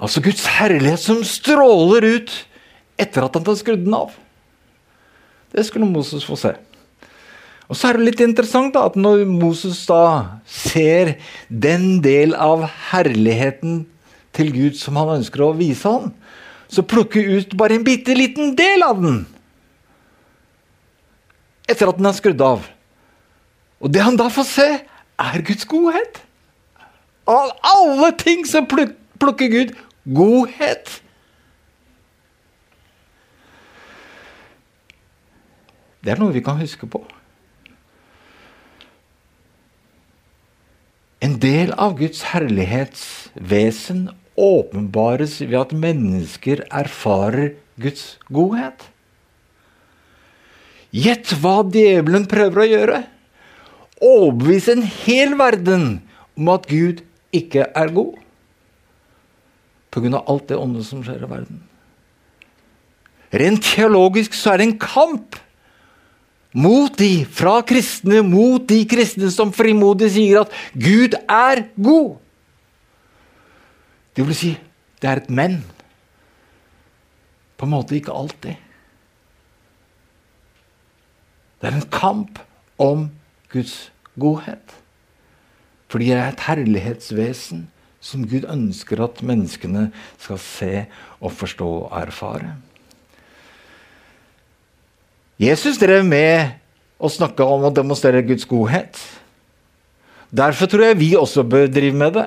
Altså 0.00 0.22
Guds 0.24 0.46
herlighet 0.48 1.02
som 1.02 1.20
stråler 1.26 2.06
ut 2.16 2.32
etter 2.98 3.26
at 3.26 3.36
han 3.36 3.44
har 3.46 3.60
skrudd 3.60 3.84
den 3.84 3.98
av. 3.98 4.16
Det 5.50 5.64
skulle 5.66 5.88
Moses 5.88 6.24
få 6.26 6.36
se. 6.38 6.54
Og 7.70 7.78
så 7.78 7.88
er 7.88 7.98
det 7.98 8.08
litt 8.08 8.22
interessant 8.24 8.74
da, 8.74 8.82
at 8.90 8.96
når 8.98 9.22
Moses 9.30 9.84
da 9.86 10.40
ser 10.50 11.14
den 11.48 12.00
del 12.02 12.34
av 12.34 12.64
herligheten 12.90 13.84
til 14.34 14.50
Gud 14.54 14.78
som 14.78 14.98
han 14.98 15.20
ønsker 15.20 15.44
å 15.44 15.54
vise 15.58 15.86
ham, 15.86 16.10
så 16.70 16.82
plukker 16.86 17.26
ut 17.38 17.54
bare 17.58 17.78
en 17.78 17.86
bitte 17.86 18.14
liten 18.14 18.56
del 18.58 18.82
av 18.86 18.98
den. 19.02 19.20
Etter 21.70 21.90
at 21.90 21.98
den 21.98 22.10
er 22.10 22.18
skrudd 22.18 22.42
av. 22.42 22.66
Og 23.78 23.94
det 23.94 24.02
han 24.02 24.18
da 24.18 24.26
får 24.30 24.46
se, 24.50 24.68
er 25.20 25.46
Guds 25.46 25.66
godhet. 25.70 26.18
Av 27.30 27.52
alle 27.76 28.10
ting 28.18 28.42
så 28.48 28.64
plukker 28.66 29.50
Gud 29.52 29.74
godhet. 30.04 30.90
Det 36.00 36.14
er 36.14 36.20
noe 36.20 36.32
vi 36.32 36.42
kan 36.44 36.60
huske 36.60 36.88
på. 36.88 37.02
En 41.20 41.36
del 41.42 41.74
av 41.76 41.98
Guds 41.98 42.22
herlighetsvesen 42.30 44.08
åpenbares 44.40 45.36
ved 45.42 45.58
at 45.60 45.74
mennesker 45.76 46.62
erfarer 46.72 47.52
Guds 47.80 48.14
godhet. 48.32 48.86
Gjett 50.90 51.34
hva 51.42 51.60
djevelen 51.68 52.24
prøver 52.30 52.62
å 52.62 52.70
gjøre. 52.70 53.02
Overbevise 54.00 54.78
en 54.78 54.86
hel 55.04 55.36
verden 55.38 55.86
om 56.40 56.48
at 56.54 56.64
Gud 56.70 57.04
ikke 57.36 57.68
er 57.68 57.92
god. 57.94 58.16
Pga. 59.90 60.22
alt 60.24 60.48
det 60.48 60.56
onde 60.56 60.82
som 60.86 61.02
skjer 61.04 61.26
i 61.26 61.30
verden. 61.30 61.60
Rent 63.30 63.62
teologisk 63.62 64.34
så 64.34 64.54
er 64.54 64.58
det 64.58 64.66
en 64.70 64.80
kamp 64.82 65.36
mot 66.56 66.96
de, 66.98 67.24
fra 67.24 67.60
kristne 67.66 68.22
mot 68.26 68.64
de 68.68 68.82
kristne 68.88 69.30
som 69.30 69.52
frimodig 69.54 70.10
sier 70.16 70.42
at 70.42 70.54
Gud 70.74 71.14
er 71.20 71.64
god. 71.76 72.16
Det 74.16 74.26
vil 74.26 74.36
si, 74.36 74.50
det 75.00 75.10
er 75.10 75.22
et 75.22 75.30
men. 75.30 75.60
På 77.56 77.68
en 77.68 77.74
måte 77.74 77.96
ikke 77.96 78.16
alltid. 78.16 78.58
Det 81.60 81.68
er 81.68 81.76
en 81.76 81.90
kamp 81.92 82.40
om 82.80 83.10
Guds 83.52 83.90
godhet. 84.18 84.76
Fordi 85.90 86.08
det 86.08 86.16
er 86.16 86.30
et 86.30 86.46
herlighetsvesen 86.46 87.66
som 88.00 88.24
Gud 88.24 88.46
ønsker 88.48 89.02
at 89.04 89.20
menneskene 89.26 89.90
skal 90.18 90.40
se 90.40 90.72
og 91.20 91.34
forstå 91.36 91.68
og 91.68 91.96
erfare. 92.00 92.54
Jesus 95.40 95.78
drev 95.80 96.04
med 96.04 96.58
å 97.00 97.08
snakke 97.08 97.46
om 97.48 97.64
å 97.64 97.72
demonstrere 97.72 98.20
Guds 98.26 98.44
godhet. 98.44 98.98
Derfor 100.28 100.68
tror 100.68 100.90
jeg 100.90 101.00
vi 101.00 101.14
også 101.16 101.46
bør 101.48 101.70
drive 101.72 101.96
med 101.96 102.18
det. 102.18 102.26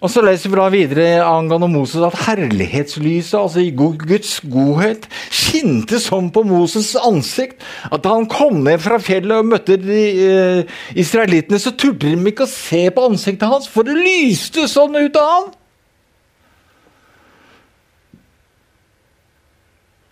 Og 0.00 0.08
så 0.08 0.22
leser 0.24 0.48
vi 0.48 0.56
da 0.56 0.68
videre 0.72 1.08
angående 1.26 1.68
Moses 1.68 2.00
at 2.06 2.22
herlighetslyset, 2.22 3.34
altså 3.36 3.66
Guds 4.00 4.38
godhet, 4.48 5.04
skinte 5.28 5.98
sånn 6.00 6.30
på 6.32 6.46
Moses' 6.48 6.94
ansikt 6.96 7.60
at 7.90 8.06
da 8.06 8.14
han 8.14 8.30
kom 8.30 8.62
ned 8.64 8.80
fra 8.80 8.96
fjellet 9.02 9.42
og 9.42 9.50
møtte 9.50 9.76
de 9.82 10.04
eh, 10.24 10.78
israelittene, 10.96 11.60
så 11.60 11.74
turte 11.76 12.08
de 12.08 12.32
ikke 12.32 12.46
å 12.46 12.52
se 12.54 12.86
på 12.94 13.10
ansiktet 13.10 13.50
hans, 13.50 13.68
for 13.68 13.84
det 13.84 13.98
lyste 13.98 14.64
sånn 14.70 14.96
ut 14.96 15.20
av 15.20 15.34
han. 15.34 15.50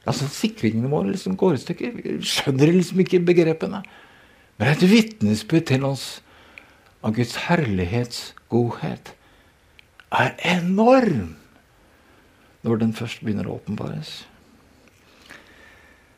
Altså, 0.09 0.29
Sikringene 0.33 0.91
våre 0.91 1.13
liksom 1.13 1.37
går 1.39 1.59
i 1.59 1.63
stykker. 1.63 1.99
Vi 1.99 2.17
skjønner 2.25 2.73
liksom 2.73 3.03
ikke 3.05 3.21
begrepene. 3.29 3.83
Men 4.57 4.65
det 4.65 4.73
er 4.73 4.79
et 4.79 4.91
vitnesbyrd 4.91 5.69
til 5.69 5.85
oss 5.87 6.07
av 7.05 7.15
Guds 7.15 7.37
herlighets 7.47 8.33
godhet 8.51 9.13
er 10.15 10.33
enorm 10.57 11.37
når 12.67 12.81
den 12.81 12.95
først 12.97 13.21
begynner 13.23 13.47
å 13.49 13.59
åpenbares. 13.59 14.25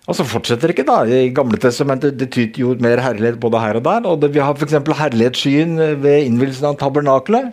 Og 0.09 0.17
så 0.17 0.25
fortsetter 0.27 0.71
det 0.71 0.79
ikke, 0.79 0.89
da. 0.89 1.03
I 1.05 1.31
Gamle 1.35 1.59
testamentet 1.61 2.17
det 2.19 2.31
tyter 2.35 2.65
jo 2.65 2.73
mer 2.83 3.03
herlighet 3.05 3.39
både 3.43 3.61
her 3.63 3.79
og 3.79 3.85
der. 3.87 4.07
og 4.09 4.23
det, 4.23 4.33
Vi 4.35 4.43
har 4.43 4.57
f.eks. 4.57 4.79
herlighetsskyen 4.99 5.77
ved 6.03 6.25
innvielsen 6.27 6.71
av 6.71 6.79
tabernakelet. 6.81 7.53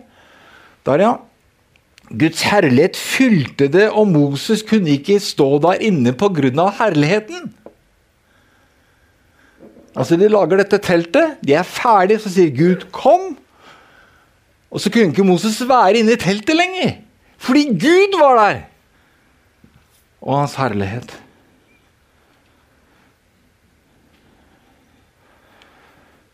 Der, 0.88 1.04
ja. 1.04 1.12
Guds 2.08 2.46
herlighet 2.48 2.96
fylte 2.96 3.67
det, 3.72 3.89
og 3.91 4.08
Moses 4.08 4.63
kunne 4.63 4.93
ikke 4.96 5.20
stå 5.20 5.58
der 5.63 5.82
inne 5.84 6.13
pga. 6.15 6.70
herligheten. 6.80 7.54
Altså, 9.96 10.15
De 10.15 10.30
lager 10.30 10.58
dette 10.58 10.78
teltet, 10.78 11.38
de 11.43 11.54
er 11.54 11.63
ferdige, 11.63 12.20
så 12.20 12.30
sier 12.30 12.56
Gud 12.56 12.88
'kom'. 12.91 13.36
Og 14.72 14.80
så 14.80 14.91
kunne 14.91 15.10
ikke 15.10 15.24
Moses 15.24 15.62
være 15.67 15.98
inne 15.98 16.12
i 16.12 16.15
teltet 16.15 16.56
lenger, 16.56 16.98
fordi 17.38 17.63
Gud 17.65 18.20
var 18.20 18.36
der! 18.36 18.62
Og 20.22 20.39
hans 20.39 20.56
herlighet. 20.56 21.22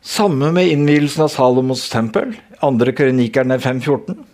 Samme 0.02 0.52
med 0.52 0.68
innvielsen 0.68 1.24
av 1.24 1.30
Salomos 1.30 1.90
tempel, 1.90 2.36
andre 2.62 2.92
krønikerne 2.92 3.60
514. 3.60 4.33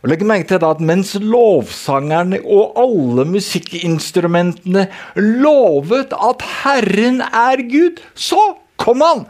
Og 0.00 0.08
legg 0.08 0.22
merke 0.24 0.48
til 0.48 0.64
at 0.64 0.80
Mens 0.80 1.12
lovsangerne 1.20 2.40
og 2.40 2.78
alle 2.80 3.26
musikkinstrumentene 3.28 4.86
lovet 5.16 6.14
at 6.16 6.44
Herren 6.62 7.20
er 7.20 7.64
Gud, 7.68 8.00
så 8.14 8.40
kom 8.80 9.04
han! 9.04 9.26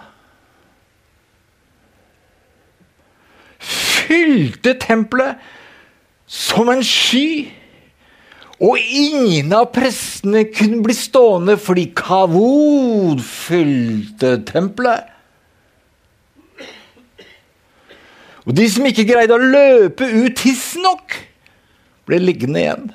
Fylte 3.61 4.75
tempelet 4.81 5.43
som 6.31 6.71
en 6.71 6.85
sky. 6.87 7.51
Og 8.61 8.77
ingen 8.79 9.53
av 9.57 9.71
prestene 9.75 10.45
kunne 10.53 10.83
bli 10.85 10.95
stående 10.95 11.57
fordi 11.59 11.89
kavod 11.97 13.23
fylte 13.25 14.37
tempelet. 14.49 15.09
Og 18.47 18.55
de 18.57 18.67
som 18.73 18.87
ikke 18.89 19.07
greide 19.09 19.37
å 19.37 19.43
løpe 19.43 20.07
ut 20.07 20.39
tidsnok, 20.41 21.17
ble 22.09 22.21
liggende 22.23 22.63
igjen. 22.63 22.87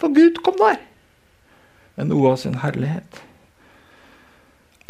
For 0.00 0.12
Gud 0.16 0.40
kom 0.44 0.56
der 0.60 0.80
med 1.98 2.08
noe 2.08 2.32
av 2.32 2.40
sin 2.40 2.56
herlighet. 2.62 3.20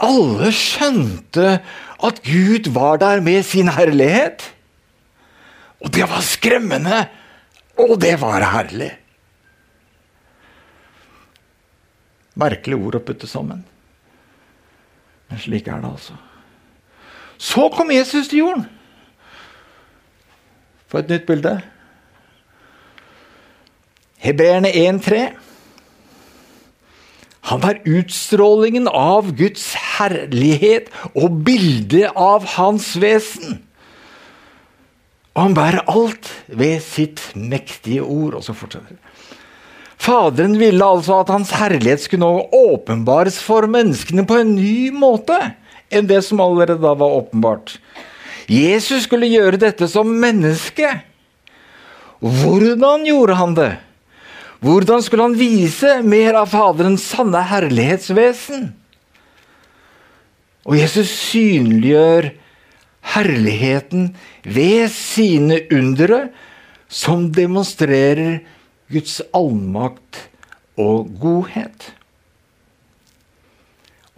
Alle 0.00 0.52
skjønte 0.54 1.58
at 2.00 2.22
Gud 2.24 2.70
var 2.72 3.00
der 3.02 3.20
med 3.24 3.42
sin 3.44 3.68
herlighet. 3.74 4.46
Og 5.80 5.90
det 5.92 6.06
var 6.08 6.22
skremmende, 6.24 7.02
og 7.80 7.96
det 8.00 8.14
var 8.22 8.44
herlig. 8.54 8.92
Merkelig 12.40 12.78
ord 12.78 13.00
å 13.00 13.04
putte 13.04 13.28
sammen. 13.28 13.64
Men 15.30 15.38
slik 15.38 15.68
er 15.68 15.80
det 15.80 15.90
altså. 15.92 16.16
Så 17.38 17.68
kom 17.72 17.90
Jesus 17.90 18.28
til 18.28 18.42
jorden. 18.42 18.66
Få 20.90 20.98
et 20.98 21.08
nytt 21.08 21.26
bilde. 21.26 21.60
Hebreerne 24.20 24.68
1,3. 24.68 25.20
Han 27.50 27.62
var 27.62 27.80
utstrålingen 27.88 28.88
av 28.92 29.30
Guds 29.38 29.72
herlighet 29.96 30.90
og 31.14 31.40
bildet 31.46 32.10
av 32.12 32.44
hans 32.58 32.92
vesen. 33.00 33.62
Og 35.34 35.46
han 35.46 35.54
bærer 35.56 35.86
alt 35.88 36.28
ved 36.48 36.82
sitt 36.84 37.22
mektige 37.34 38.02
ord. 38.02 38.34
Og 38.34 38.44
så 38.44 38.52
fortsetter 38.52 38.92
det. 38.92 39.09
Faderen 40.00 40.56
ville 40.58 40.84
altså 40.84 41.18
at 41.20 41.32
hans 41.32 41.52
herlighet 41.52 42.00
skulle 42.06 42.24
nå 42.24 42.48
åpenbares 42.56 43.36
for 43.44 43.68
menneskene 43.68 44.24
på 44.28 44.38
en 44.40 44.54
ny 44.56 44.88
måte 44.96 45.36
enn 45.92 46.08
det 46.08 46.22
som 46.24 46.40
allerede 46.40 46.80
da 46.80 46.94
var 46.96 47.18
åpenbart. 47.18 47.76
Jesus 48.50 49.04
skulle 49.04 49.28
gjøre 49.30 49.60
dette 49.60 49.86
som 49.90 50.08
menneske. 50.22 50.88
Hvordan 52.20 53.04
gjorde 53.06 53.36
han 53.38 53.54
det? 53.58 53.72
Hvordan 54.60 55.04
skulle 55.04 55.28
han 55.28 55.38
vise 55.38 56.00
mer 56.04 56.36
av 56.42 56.50
Faderens 56.52 57.04
sanne 57.12 57.40
herlighetsvesen? 57.48 58.70
Og 60.68 60.76
Jesus 60.76 61.12
synliggjør 61.30 62.32
herligheten 63.14 64.10
ved 64.44 64.90
sine 64.92 65.62
undere, 65.72 66.26
som 66.90 67.28
demonstrerer 67.32 68.40
Guds 68.90 69.20
allmakt 69.36 70.26
og 70.80 71.10
godhet. 71.20 71.90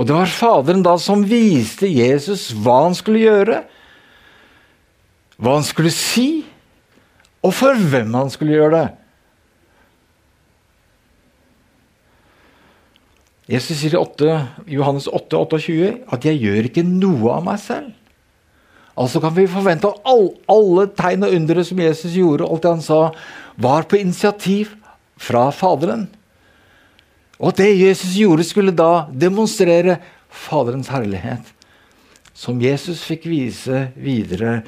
Og 0.01 0.09
det 0.09 0.17
var 0.17 0.33
Faderen 0.33 0.83
da 0.83 0.97
som 0.99 1.27
viste 1.29 1.87
Jesus 1.91 2.49
hva 2.59 2.83
han 2.87 2.97
skulle 2.99 3.23
gjøre, 3.23 3.61
hva 5.43 5.59
han 5.59 5.67
skulle 5.67 5.93
si, 5.95 6.43
og 7.43 7.55
for 7.55 7.79
hvem 7.79 8.15
han 8.15 8.31
skulle 8.33 8.57
gjøre 8.57 8.75
det. 8.79 8.89
Jesus 13.53 13.81
sier 13.83 13.97
i 13.97 14.01
8, 14.01 14.37
Johannes 14.71 15.09
8, 15.11 15.37
28 15.59 15.89
at 16.15 16.25
'jeg 16.25 16.41
gjør 16.41 16.69
ikke 16.69 16.87
noe 16.87 17.33
av 17.37 17.45
meg 17.45 17.59
selv'. 17.59 18.02
Altså 19.03 19.19
kan 19.23 19.35
vi 19.35 19.49
forvente 19.51 19.91
at 19.91 20.05
all, 20.07 20.29
alle 20.53 20.87
tegn 20.95 21.27
og 21.27 21.35
undere 21.35 21.65
som 21.67 21.81
Jesus 21.83 22.15
gjorde, 22.15 22.47
alt 22.47 22.62
det 22.62 22.75
han 22.77 22.85
sa, 22.85 23.01
var 23.59 23.87
på 23.91 23.99
initiativ 23.99 24.77
fra 25.19 25.49
Faderen. 25.55 26.07
Og 27.43 27.57
det 27.59 27.73
Jesus 27.75 28.15
gjorde, 28.15 28.47
skulle 28.47 28.75
da 28.75 29.09
demonstrere 29.11 29.99
Faderens 30.31 30.91
herlighet. 30.93 31.51
Som 32.33 32.62
Jesus 32.62 33.03
fikk 33.05 33.27
vise 33.29 33.88
videre 33.99 34.62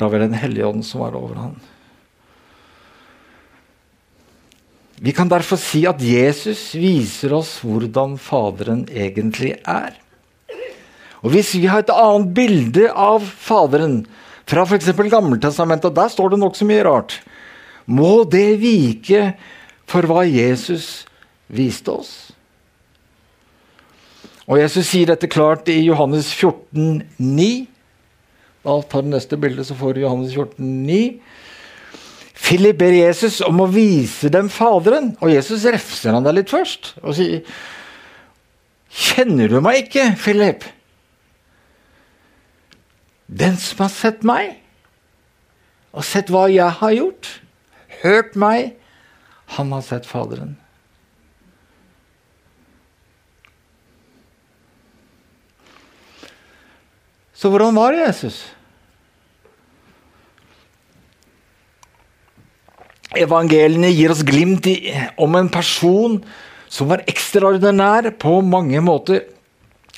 da 0.00 0.08
ved 0.08 0.22
Den 0.24 0.38
hellige 0.38 0.66
ånd 0.66 0.86
som 0.86 1.02
var 1.02 1.18
over 1.18 1.34
ham. 1.36 1.58
Vi 5.00 5.12
kan 5.16 5.28
derfor 5.28 5.56
si 5.60 5.82
at 5.88 6.00
Jesus 6.04 6.74
viser 6.76 7.32
oss 7.36 7.58
hvordan 7.64 8.18
Faderen 8.20 8.86
egentlig 8.88 9.54
er. 9.64 9.96
Og 11.20 11.34
Hvis 11.34 11.54
vi 11.54 11.68
har 11.68 11.84
et 11.84 11.92
annet 11.92 12.32
bilde 12.34 12.88
av 12.92 13.24
Faderen 13.24 14.02
fra 14.48 14.64
f.eks. 14.64 14.90
Gammeltestamentet, 15.12 15.94
der 15.94 16.08
står 16.10 16.32
det 16.32 16.40
nokså 16.40 16.66
mye 16.66 16.84
rart, 16.86 17.20
må 17.86 18.24
det 18.24 18.60
vike 18.62 19.34
for 19.90 20.06
hva 20.08 20.24
Jesus 20.26 21.04
viste 21.50 21.92
oss. 21.92 22.12
Og 24.50 24.58
Jesus 24.58 24.88
sier 24.88 25.10
dette 25.12 25.30
klart 25.30 25.68
i 25.70 25.78
Johannes 25.84 26.32
14, 26.34 27.04
9. 27.18 27.50
Da 28.66 28.80
tar 28.90 29.04
det 29.04 29.12
neste 29.14 29.38
bilde, 29.40 29.64
så 29.66 29.76
får 29.78 29.94
du 29.94 30.02
Johannes 30.02 30.34
14, 30.34 30.64
9. 30.88 31.02
Philip 32.40 32.78
ber 32.80 32.96
Jesus 32.96 33.38
om 33.44 33.60
å 33.62 33.68
vise 33.70 34.30
dem 34.32 34.48
Faderen, 34.50 35.12
og 35.20 35.30
Jesus 35.30 35.68
refser 35.70 36.16
han 36.16 36.26
deg 36.26 36.40
litt 36.40 36.50
først. 36.50 36.94
og 37.02 37.14
sier, 37.14 37.44
'Kjenner 38.90 39.48
du 39.48 39.60
meg 39.60 39.86
ikke, 39.86 40.16
Philip?' 40.18 40.79
Den 43.30 43.54
som 43.62 43.84
har 43.84 43.92
sett 43.94 44.24
meg, 44.26 44.56
og 45.94 46.02
sett 46.06 46.30
hva 46.34 46.48
jeg 46.50 46.66
har 46.80 46.94
gjort, 46.96 47.28
hørt 48.02 48.34
meg, 48.38 48.74
han 49.54 49.70
har 49.74 49.84
sett 49.86 50.06
Faderen. 50.06 50.56
Så 57.34 57.48
hvordan 57.48 57.78
var 57.78 57.96
Jesus? 57.96 58.42
Evangeliene 63.16 63.88
gir 63.94 64.12
oss 64.12 64.20
glimt 64.26 64.66
i, 64.70 64.92
om 65.18 65.38
en 65.38 65.48
person 65.50 66.18
som 66.70 66.90
var 66.90 67.06
ekstraordinær 67.10 68.10
på 68.20 68.36
mange 68.44 68.82
måter. 68.84 69.24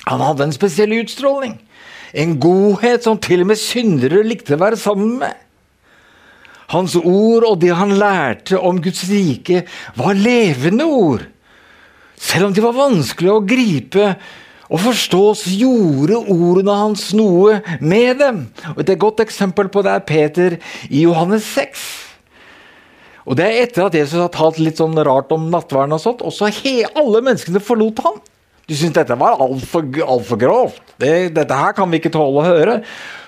Han 0.07 0.23
hadde 0.23 0.47
en 0.47 0.55
spesiell 0.55 0.95
utstråling. 1.01 1.57
En 2.13 2.35
godhet 2.41 3.05
som 3.05 3.17
til 3.17 3.41
og 3.41 3.49
med 3.49 3.59
syndere 3.59 4.21
likte 4.25 4.53
å 4.53 4.61
være 4.61 4.77
sammen 4.79 5.17
med. 5.23 5.39
Hans 6.73 6.95
ord 6.97 7.45
og 7.47 7.59
det 7.61 7.73
han 7.75 7.95
lærte 7.99 8.59
om 8.61 8.79
Guds 8.81 9.03
rike, 9.09 9.63
var 9.97 10.17
levende 10.17 10.85
ord. 10.85 11.25
Selv 12.17 12.47
om 12.47 12.55
de 12.55 12.63
var 12.63 12.77
vanskelig 12.77 13.33
å 13.33 13.43
gripe 13.45 14.13
og 14.73 14.79
forstå, 14.81 15.23
så 15.37 15.53
gjorde 15.53 16.21
ordene 16.33 16.77
hans 16.79 17.09
noe 17.17 17.59
med 17.81 18.21
dem. 18.21 18.45
Og 18.73 18.81
Et 18.85 18.97
godt 18.99 19.21
eksempel 19.25 19.69
på 19.69 19.83
det 19.85 19.91
er 19.91 20.07
Peter 20.07 20.57
i 20.89 21.03
Johannes 21.03 21.45
6. 21.53 21.83
Og 23.25 23.37
Det 23.37 23.45
er 23.45 23.61
etter 23.63 23.85
at 23.85 23.95
Jesus 23.95 24.19
har 24.19 24.31
talt 24.33 24.59
litt 24.59 24.79
sånn 24.81 24.97
rart 25.05 25.31
om 25.31 25.49
nattverden, 25.51 25.95
og 25.95 26.01
sånt, 26.01 26.21
og 26.21 26.33
så 26.33 26.49
alle 26.49 27.21
menneskene 27.23 27.61
forlot 27.63 28.01
han. 28.03 28.17
De 28.69 28.77
syns 28.79 28.95
dette 28.95 29.15
var 29.19 29.41
altfor 29.43 29.87
alt 30.05 30.27
for 30.27 30.39
grovt. 30.39 30.93
Det, 31.01 31.33
dette 31.35 31.57
her 31.57 31.75
kan 31.75 31.89
vi 31.91 31.99
ikke 31.99 32.13
tåle 32.13 32.39
å 32.39 32.47
høre. 32.47 32.77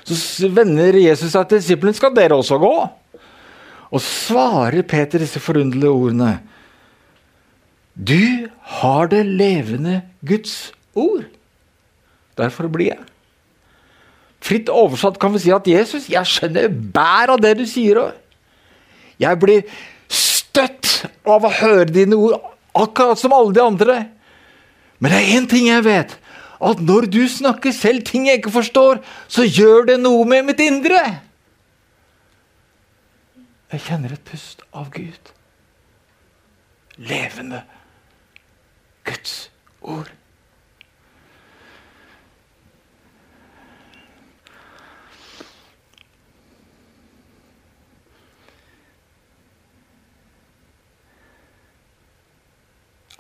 Så 0.08 0.50
vender 0.54 0.96
Jesus 1.02 1.34
seg 1.34 1.50
til 1.50 1.60
disiplene. 1.60 1.98
Skal 1.98 2.14
dere 2.16 2.38
også 2.38 2.60
gå? 2.62 2.76
Og 3.92 4.04
svarer 4.04 4.86
Peter 4.88 5.22
disse 5.22 5.42
forunderlige 5.44 5.92
ordene. 5.92 6.32
Du 7.96 8.48
har 8.80 9.12
det 9.12 9.24
levende 9.28 10.02
Guds 10.26 10.72
ord. 10.96 11.28
Derfor 12.36 12.72
blir 12.72 12.94
jeg. 12.94 13.04
Fritt 14.46 14.70
oversatt 14.70 15.18
kan 15.20 15.34
vi 15.34 15.42
si 15.42 15.54
at 15.56 15.68
Jesus, 15.68 16.10
jeg 16.12 16.30
skjønner 16.30 16.68
bær 16.70 17.34
av 17.34 17.42
det 17.42 17.56
du 17.60 17.64
sier. 17.68 18.12
Jeg 19.22 19.40
blir 19.42 19.64
støtt 20.12 21.08
av 21.26 21.48
å 21.48 21.54
høre 21.62 21.88
dine 21.90 22.20
ord, 22.20 22.52
akkurat 22.76 23.20
som 23.20 23.34
alle 23.34 23.56
de 23.56 23.64
andre. 23.64 23.98
Men 25.00 25.12
det 25.12 25.20
er 25.22 25.38
én 25.38 25.48
ting 25.50 25.68
jeg 25.68 25.84
vet. 25.86 26.18
At 26.66 26.82
når 26.82 27.10
du 27.12 27.28
snakker 27.28 27.74
selv 27.76 28.06
ting 28.08 28.28
jeg 28.28 28.40
ikke 28.40 28.54
forstår, 28.56 29.02
så 29.28 29.44
gjør 29.44 29.92
det 29.92 30.00
noe 30.00 30.26
med 30.28 30.48
mitt 30.48 30.62
indre. 30.64 31.02
Jeg 33.72 33.84
kjenner 33.88 34.14
et 34.16 34.24
pust 34.24 34.64
av 34.74 34.88
Gud. 34.94 35.34
Levende 36.96 37.66
Guds 39.04 39.50
ord. 39.82 40.12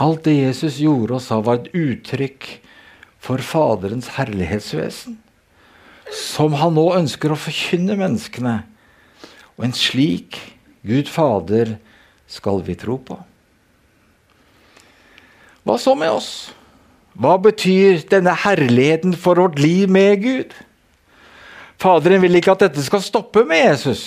Alt 0.01 0.25
det 0.27 0.35
Jesus 0.35 0.79
gjorde 0.83 1.17
og 1.17 1.23
sa, 1.23 1.39
var 1.39 1.61
et 1.61 1.71
uttrykk 1.71 2.49
for 3.23 3.41
Faderens 3.41 4.11
herlighetsvesen, 4.17 5.15
som 6.11 6.57
han 6.59 6.75
nå 6.75 6.89
ønsker 6.97 7.31
å 7.31 7.39
forkynne 7.39 7.95
menneskene. 7.97 8.59
Og 9.55 9.69
en 9.69 9.75
slik 9.75 10.37
Gud 10.85 11.07
Fader 11.09 11.77
skal 12.29 12.61
vi 12.65 12.75
tro 12.77 12.99
på. 13.01 13.17
Hva 15.65 15.79
så 15.81 15.95
med 15.97 16.11
oss? 16.13 16.29
Hva 17.15 17.37
betyr 17.41 18.03
denne 18.11 18.35
herligheten 18.43 19.15
for 19.17 19.39
vårt 19.39 19.57
liv 19.63 19.89
med 19.89 20.21
Gud? 20.21 20.51
Faderen 21.81 22.21
vil 22.21 22.37
ikke 22.37 22.53
at 22.53 22.67
dette 22.67 22.83
skal 22.83 23.03
stoppe 23.03 23.45
med 23.47 23.63
Jesus. 23.63 24.03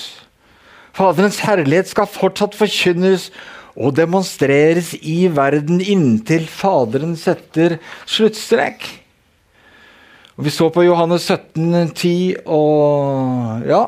Faderens 0.95 1.41
herlighet 1.43 1.91
skal 1.91 2.11
fortsatt 2.11 2.57
forkynnes 2.59 3.29
og 3.79 3.95
demonstreres 3.95 4.93
i 5.07 5.29
verden 5.31 5.79
inntil 5.79 6.49
Faderen 6.51 7.15
setter 7.19 7.77
sluttstrek. 8.11 8.89
Og 10.39 10.47
Vi 10.47 10.55
så 10.55 10.69
på 10.71 10.85
Johannes 10.87 11.27
17, 11.31 11.95
10 11.95 12.43
og 12.47 13.65
ja. 13.67 13.85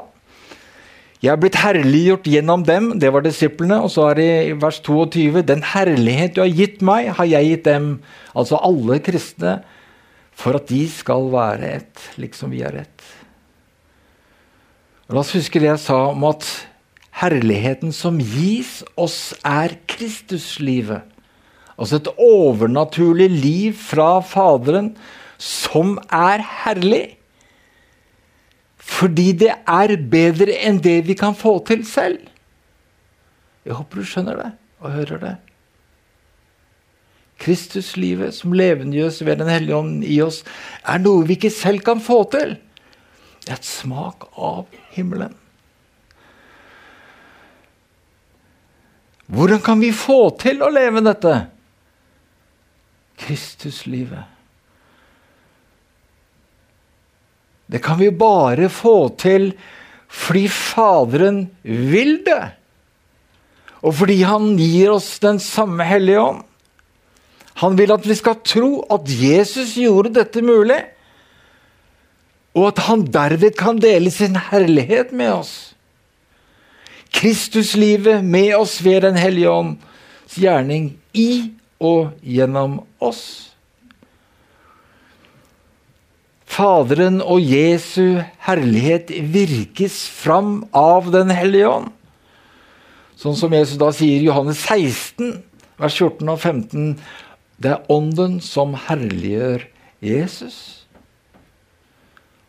Jeg 1.20 1.34
er 1.34 1.40
blitt 1.42 1.58
herliggjort 1.60 2.30
gjennom 2.32 2.62
dem, 2.64 2.94
det 2.98 3.10
var 3.12 3.20
disiplene. 3.22 3.82
Og 3.84 3.90
så 3.92 4.06
er 4.08 4.16
det 4.16 4.30
i 4.48 4.54
vers 4.56 4.80
22.: 4.80 5.42
Den 5.44 5.62
herlighet 5.74 6.34
du 6.34 6.40
har 6.40 6.48
gitt 6.48 6.80
meg, 6.80 7.10
har 7.18 7.28
jeg 7.28 7.50
gitt 7.50 7.66
dem, 7.68 7.90
altså 8.32 8.56
alle 8.56 8.98
kristne, 9.04 9.58
for 10.32 10.56
at 10.56 10.70
de 10.70 10.86
skal 10.88 11.28
være 11.34 11.74
ett, 11.76 12.06
liksom 12.16 12.54
vi 12.54 12.62
er 12.64 12.80
ett. 12.86 13.04
La 15.10 15.20
oss 15.20 15.34
huske 15.34 15.60
det 15.60 15.68
jeg 15.68 15.82
sa 15.82 16.06
om 16.14 16.24
at 16.30 16.46
herligheten 17.20 17.92
som 17.94 18.18
gis 18.20 18.80
oss, 18.96 19.34
er 19.44 19.76
Kristuslivet. 19.90 21.04
Altså 21.80 22.00
et 22.00 22.10
overnaturlig 22.20 23.30
liv 23.32 23.76
fra 23.80 24.18
Faderen 24.24 24.94
som 25.40 25.96
er 26.12 26.44
herlig. 26.64 27.04
Fordi 28.76 29.30
det 29.44 29.54
er 29.68 29.96
bedre 30.12 30.56
enn 30.66 30.80
det 30.82 30.98
vi 31.08 31.16
kan 31.16 31.36
få 31.36 31.58
til 31.68 31.86
selv. 31.88 32.20
Jeg 33.64 33.76
håper 33.76 34.00
du 34.00 34.08
skjønner 34.08 34.40
det 34.40 34.50
og 34.80 34.92
hører 34.96 35.22
det. 35.22 35.34
Kristuslivet 37.40 38.36
som 38.36 38.52
levendegjøres 38.52 39.22
ved 39.24 39.40
Den 39.40 39.48
hellige 39.48 39.76
ånd 39.76 40.04
i 40.04 40.20
oss, 40.20 40.42
er 40.84 41.00
noe 41.00 41.24
vi 41.24 41.38
ikke 41.38 41.52
selv 41.52 41.80
kan 41.84 42.00
få 42.00 42.22
til. 42.32 42.58
Det 43.40 43.54
er 43.54 43.60
et 43.60 43.68
smak 43.68 44.28
av 44.36 44.66
himmelen. 44.92 45.39
Hvordan 49.30 49.62
kan 49.62 49.80
vi 49.82 49.92
få 49.94 50.32
til 50.40 50.62
å 50.62 50.72
leve 50.74 51.02
dette? 51.06 51.34
Kristuslivet. 53.20 54.26
Det 57.70 57.78
kan 57.84 58.00
vi 58.00 58.10
bare 58.10 58.70
få 58.72 59.12
til 59.20 59.52
fordi 60.10 60.48
Faderen 60.50 61.44
vil 61.62 62.16
det. 62.26 62.42
Og 63.86 63.94
fordi 64.00 64.18
han 64.26 64.56
gir 64.58 64.96
oss 64.96 65.12
den 65.22 65.38
samme 65.38 65.86
Hellige 65.86 66.24
Ånd. 66.32 66.40
Han 67.62 67.76
vil 67.78 67.92
at 67.94 68.08
vi 68.08 68.16
skal 68.18 68.40
tro 68.42 68.80
at 68.90 69.06
Jesus 69.06 69.76
gjorde 69.78 70.14
dette 70.16 70.42
mulig, 70.42 70.80
og 72.56 72.70
at 72.72 72.80
han 72.88 73.04
derved 73.06 73.54
kan 73.58 73.78
dele 73.78 74.10
sin 74.10 74.34
herlighet 74.48 75.12
med 75.14 75.30
oss. 75.34 75.52
Kristuslivet 77.10 78.24
med 78.24 78.54
oss 78.56 78.80
ved 78.84 79.02
Den 79.02 79.18
hellige 79.18 79.50
ånds 79.50 80.36
gjerning 80.38 80.92
i 81.12 81.52
og 81.80 82.12
gjennom 82.22 82.80
oss. 83.02 83.50
Faderen 86.50 87.20
og 87.22 87.40
Jesu 87.40 88.20
herlighet 88.46 89.12
virkes 89.32 90.02
fram 90.10 90.64
av 90.76 91.12
Den 91.14 91.30
hellige 91.34 91.70
ånd. 91.70 91.90
Sånn 93.20 93.36
som 93.36 93.52
Jesus 93.52 93.78
da 93.80 93.90
sier 93.92 94.22
i 94.22 94.26
Johannes 94.26 94.62
16, 94.64 95.42
vers 95.80 95.96
14 95.96 96.24
og 96.32 96.38
15. 96.40 96.94
Det 97.60 97.74
er 97.74 97.92
Ånden 97.92 98.38
som 98.40 98.72
herliggjør 98.88 99.66
Jesus. 100.00 100.56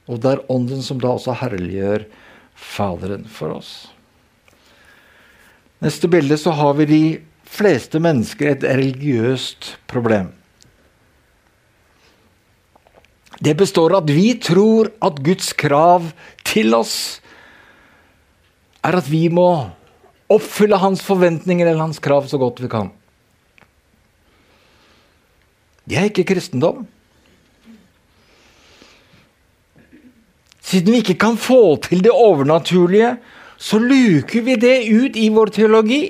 Og 0.08 0.21
det 0.24 0.32
er 0.32 0.45
Ånden 0.52 0.84
som 0.84 1.02
da 1.04 1.13
også 1.17 1.36
herliggjør 1.43 2.08
Faderen 2.56 3.26
for 3.32 3.58
oss. 3.58 3.91
Neste 5.82 6.08
bilde 6.12 6.38
så 6.38 6.54
har 6.54 6.76
vi 6.78 6.86
de 6.86 7.04
fleste 7.52 8.00
mennesker 8.02 8.52
et 8.52 8.63
religiøst 8.63 9.74
problem. 9.89 10.30
Det 13.41 13.56
består 13.58 13.96
av 13.96 14.04
at 14.04 14.13
vi 14.13 14.28
tror 14.38 14.91
at 15.02 15.17
Guds 15.26 15.50
krav 15.58 16.12
til 16.46 16.76
oss 16.78 16.96
er 18.86 18.98
at 19.00 19.10
vi 19.10 19.26
må 19.34 19.50
oppfylle 20.32 20.78
hans 20.80 21.02
forventninger 21.06 21.65
eller 21.65 21.82
hans 21.82 22.02
krav 22.04 22.30
så 22.30 22.38
godt 22.41 22.62
vi 22.62 22.70
kan. 22.72 22.91
Det 25.89 25.98
er 25.98 26.12
ikke 26.12 26.28
kristendom. 26.30 26.86
Siden 30.62 30.94
vi 30.94 31.02
ikke 31.02 31.17
kan 31.20 31.36
få 31.41 31.76
til 31.84 32.04
det 32.06 32.13
overnaturlige, 32.13 33.15
så 33.62 33.78
luker 33.78 34.41
vi 34.41 34.56
det 34.58 34.78
ut 34.89 35.17
i 35.17 35.28
vår 35.30 35.52
teologi. 35.54 36.06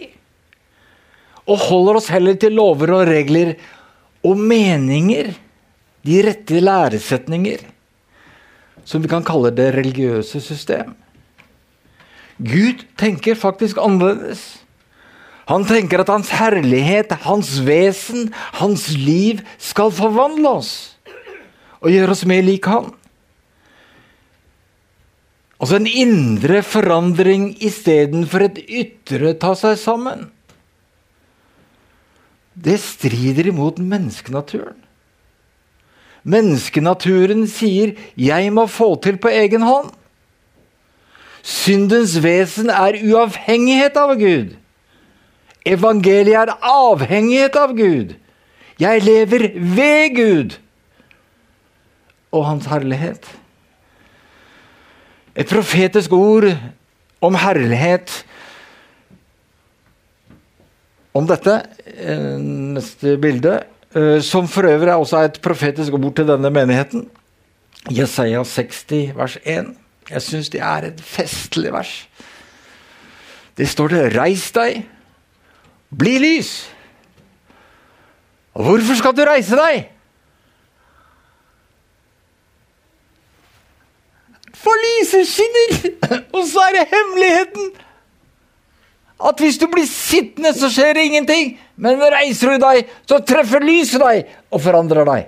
Og 1.52 1.60
holder 1.68 2.00
oss 2.00 2.08
heller 2.14 2.38
til 2.40 2.56
lover 2.56 2.94
og 2.96 3.10
regler 3.10 3.58
og 4.24 4.40
meninger. 4.40 5.34
De 6.08 6.22
rette 6.24 6.62
læresetninger. 6.64 7.66
Som 8.88 9.04
vi 9.04 9.12
kan 9.12 9.26
kalle 9.28 9.52
det 9.52 9.74
religiøse 9.76 10.40
system. 10.42 10.96
Gud 12.40 12.86
tenker 12.98 13.36
faktisk 13.36 13.82
annerledes. 13.84 14.46
Han 15.52 15.68
tenker 15.68 16.02
at 16.02 16.10
hans 16.10 16.32
herlighet, 16.32 17.12
hans 17.26 17.58
vesen, 17.68 18.32
hans 18.62 18.88
liv 18.96 19.44
skal 19.60 19.92
forvandle 19.92 20.56
oss 20.62 20.72
og 21.82 21.90
gjøre 21.92 22.14
oss 22.14 22.24
mer 22.30 22.46
lik 22.46 22.70
han. 22.70 22.92
Altså 25.62 25.78
en 25.78 25.86
indre 25.86 26.64
forandring 26.66 27.52
istedenfor 27.62 28.48
et 28.48 28.62
ytre 28.66 29.36
ta 29.38 29.54
seg 29.58 29.78
sammen. 29.78 30.26
Det 32.58 32.80
strider 32.82 33.52
imot 33.52 33.78
menneskenaturen. 33.78 34.80
Menneskenaturen 36.24 37.48
sier 37.48 37.96
'jeg 38.18 38.54
må 38.54 38.66
få 38.68 38.96
til 39.02 39.18
på 39.18 39.30
egen 39.30 39.62
hånd'. 39.62 39.94
Syndens 41.42 42.18
vesen 42.24 42.70
er 42.70 42.98
uavhengighet 43.02 43.98
av 43.98 44.16
Gud. 44.18 44.58
Evangeliet 45.66 46.50
er 46.50 46.58
avhengighet 46.62 47.56
av 47.56 47.76
Gud. 47.78 48.16
Jeg 48.80 49.04
lever 49.04 49.52
ved 49.58 50.16
Gud 50.16 50.58
og 52.32 52.46
Hans 52.46 52.66
herlighet. 52.66 53.41
Et 55.36 55.48
profetisk 55.48 56.12
ord 56.12 56.50
om 57.24 57.38
herlighet 57.40 58.12
om 61.16 61.28
dette, 61.28 61.54
eh, 61.86 62.38
neste 62.76 63.18
bilde, 63.20 63.64
eh, 63.96 64.20
som 64.20 64.48
for 64.48 64.68
øvrig 64.68 64.90
er 64.90 65.00
også 65.00 65.24
et 65.26 65.42
profetisk 65.42 65.94
ord 65.94 66.16
til 66.16 66.28
denne 66.28 66.50
menigheten. 66.50 67.10
Jesaja 67.90 68.44
60, 68.44 69.14
vers 69.16 69.38
1. 69.46 69.76
Jeg 70.10 70.22
syns 70.22 70.50
det 70.50 70.62
er 70.62 70.88
et 70.92 71.02
festlig 71.02 71.72
vers. 71.74 72.08
Det 73.58 73.68
står 73.70 73.88
det 73.88 74.16
'Reis 74.16 74.52
deg, 74.52 74.86
bli 75.98 76.18
lys'. 76.18 76.70
Og 78.54 78.64
hvorfor 78.64 78.96
skal 78.96 79.16
du 79.16 79.24
reise 79.24 79.56
deg? 79.56 79.90
For 84.62 84.76
lyset 84.86 85.28
skinner! 85.30 85.72
Og 86.38 86.44
så 86.50 86.60
er 86.68 86.72
det 86.78 86.92
hemmeligheten 86.92 87.72
at 89.22 89.38
hvis 89.42 89.58
du 89.62 89.68
blir 89.70 89.86
sittende, 89.86 90.50
så 90.58 90.70
skjer 90.72 90.94
det 90.98 91.04
ingenting. 91.06 91.60
Men 91.78 92.02
reiser 92.14 92.50
du 92.54 92.58
deg, 92.64 92.90
så 93.10 93.20
treffer 93.22 93.62
lyset 93.62 94.02
deg 94.02 94.26
og 94.50 94.62
forandrer 94.64 95.06
deg. 95.06 95.22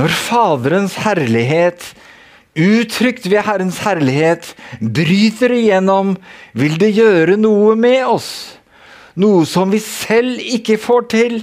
Når 0.00 0.08
Faderens 0.14 0.94
herlighet, 1.02 1.82
uttrykt 2.54 3.24
ved 3.30 3.42
Herrens 3.46 3.78
herlighet, 3.82 4.54
bryter 4.80 5.50
igjennom, 5.56 6.16
vil 6.54 6.78
det 6.78 6.92
gjøre 6.94 7.36
noe 7.40 7.74
med 7.78 8.06
oss. 8.06 8.59
Noe 9.18 9.46
som 9.48 9.72
vi 9.72 9.80
selv 9.82 10.38
ikke 10.38 10.78
får 10.78 11.08
til, 11.10 11.40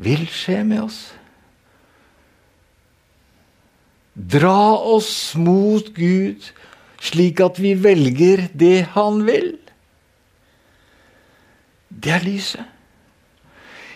vil 0.00 0.26
skje 0.32 0.60
med 0.64 0.82
oss. 0.84 1.00
Dra 4.14 4.76
oss 4.76 5.34
mot 5.38 5.86
Gud, 5.96 6.50
slik 7.00 7.40
at 7.40 7.60
vi 7.62 7.72
velger 7.78 8.48
det 8.52 8.90
Han 8.96 9.24
vil. 9.26 9.54
Det 11.88 12.12
er 12.12 12.24
lyset. 12.24 12.64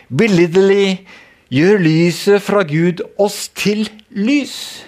Billedlig 0.08 1.06
gjør 1.52 1.78
lyset 1.80 2.42
fra 2.42 2.62
Gud 2.68 3.02
oss 3.18 3.48
til 3.56 3.88
lys. 4.10 4.84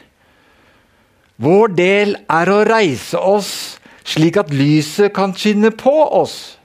Vår 1.36 1.72
del 1.76 2.16
er 2.32 2.50
å 2.52 2.62
reise 2.64 3.20
oss 3.20 3.50
slik 4.06 4.38
at 4.40 4.52
lyset 4.54 5.12
kan 5.16 5.34
skinne 5.36 5.72
på 5.74 5.94
oss. 6.04 6.56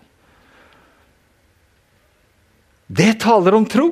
Det 2.91 3.13
taler 3.23 3.55
om 3.55 3.65
tro. 3.69 3.91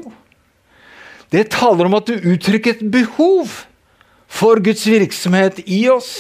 Det 1.32 1.46
taler 1.54 1.88
om 1.88 1.96
at 2.00 2.10
du 2.10 2.32
uttrykker 2.34 2.76
et 2.76 2.88
behov 2.92 3.52
for 4.30 4.60
Guds 4.64 4.84
virksomhet 4.90 5.62
i 5.66 5.84
oss. 5.92 6.12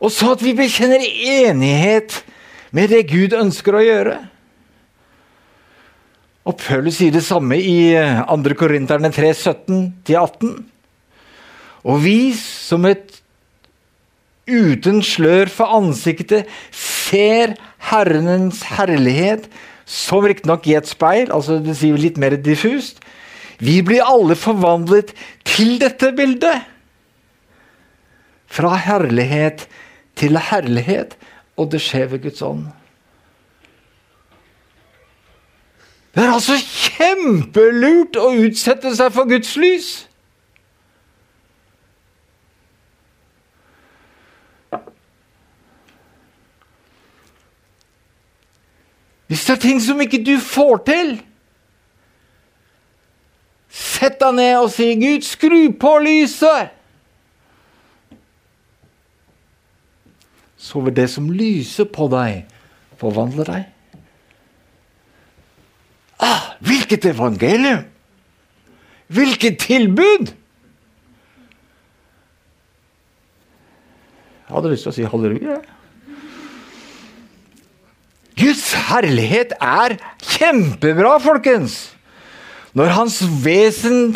Og 0.00 0.10
så 0.12 0.32
at 0.34 0.42
vi 0.44 0.56
bekjenner 0.56 1.02
enighet 1.02 2.22
med 2.74 2.90
det 2.92 3.06
Gud 3.12 3.36
ønsker 3.36 3.76
å 3.76 3.84
gjøre. 3.84 4.16
Og 6.46 6.58
Paulus 6.60 7.00
sier 7.00 7.14
det 7.14 7.24
samme 7.26 7.58
i 7.58 7.94
2. 7.94 8.56
Korinterne 8.58 9.10
3, 9.14 9.32
17-18. 9.34 10.52
Og 11.86 12.02
vi 12.02 12.18
som 12.38 12.86
et 12.86 13.20
uten 14.46 15.00
slør 15.02 15.50
for 15.50 15.74
ansiktet 15.74 16.46
ser 16.74 17.56
Herrens 17.88 18.62
herlighet, 18.76 19.48
som 19.86 20.24
riktignok 20.26 20.66
i 20.66 20.74
et 20.74 20.88
speil, 20.88 21.30
altså 21.32 21.60
det 21.62 21.76
sier 21.78 21.98
litt 22.00 22.18
mer 22.18 22.34
diffust. 22.42 22.98
Vi 23.62 23.78
blir 23.86 24.04
alle 24.04 24.34
forvandlet 24.36 25.14
til 25.46 25.78
dette 25.80 26.10
bildet. 26.16 26.66
Fra 28.50 28.74
herlighet 28.76 29.66
til 30.16 30.38
herlighet, 30.50 31.14
og 31.56 31.70
det 31.72 31.80
skjer 31.84 32.10
ved 32.12 32.26
Guds 32.26 32.42
ånd. 32.42 32.66
Det 36.16 36.24
er 36.24 36.32
altså 36.32 36.56
kjempelurt 36.56 38.16
å 38.16 38.30
utsette 38.40 38.94
seg 38.96 39.12
for 39.12 39.28
Guds 39.28 39.52
lys. 39.60 39.90
Hvis 49.26 49.44
det 49.46 49.56
er 49.56 49.62
ting 49.62 49.80
som 49.82 50.00
ikke 50.00 50.22
du 50.24 50.36
får 50.42 50.76
til 50.86 51.16
Sett 53.76 54.20
deg 54.20 54.36
ned 54.38 54.54
og 54.56 54.70
si, 54.72 54.86
'Gud, 54.96 55.24
skru 55.26 55.72
på 55.80 55.90
lyset'. 56.00 56.70
Så 60.56 60.80
vil 60.80 60.96
det 60.96 61.10
som 61.10 61.28
lyser 61.30 61.84
på 61.84 62.08
deg, 62.08 62.46
forvandle 62.96 63.44
deg. 63.44 63.66
Ah, 66.18 66.56
hvilket 66.64 67.04
evangelium! 67.04 67.84
Hvilket 69.06 69.58
tilbud! 69.58 70.32
Jeg 74.46 74.54
hadde 74.54 74.70
lyst 74.72 74.86
til 74.86 74.92
å 74.94 74.96
si 74.96 75.06
halleluja. 75.10 75.60
Guds 78.46 78.68
herlighet 78.86 79.56
er 79.58 79.96
kjempebra, 80.22 81.16
folkens! 81.18 81.88
Når 82.78 82.92
Hans 82.94 83.16
vesen 83.42 84.12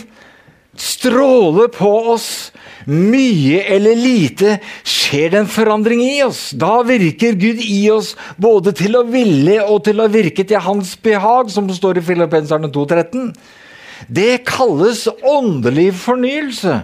stråler 0.79 1.71
på 1.75 1.89
oss, 2.13 2.53
mye 2.87 3.65
eller 3.75 3.99
lite, 3.99 4.59
skjer 4.87 5.33
det 5.33 5.41
en 5.41 5.51
forandring 5.51 6.05
i 6.05 6.21
oss. 6.23 6.45
Da 6.55 6.79
virker 6.87 7.35
Gud 7.41 7.59
i 7.65 7.81
oss 7.91 8.13
både 8.39 8.71
til 8.79 9.01
å 9.01 9.03
ville 9.09 9.59
og 9.65 9.83
til 9.89 9.99
å 9.99 10.07
virke 10.13 10.47
til 10.47 10.63
hans 10.63 10.95
behag, 11.03 11.51
som 11.51 11.67
det 11.67 11.81
står 11.81 11.99
i 11.99 12.07
Filippenserne 12.13 12.71
2,13. 12.71 13.33
Det 14.07 14.45
kalles 14.47 15.09
åndelig 15.27 15.91
fornyelse. 16.05 16.79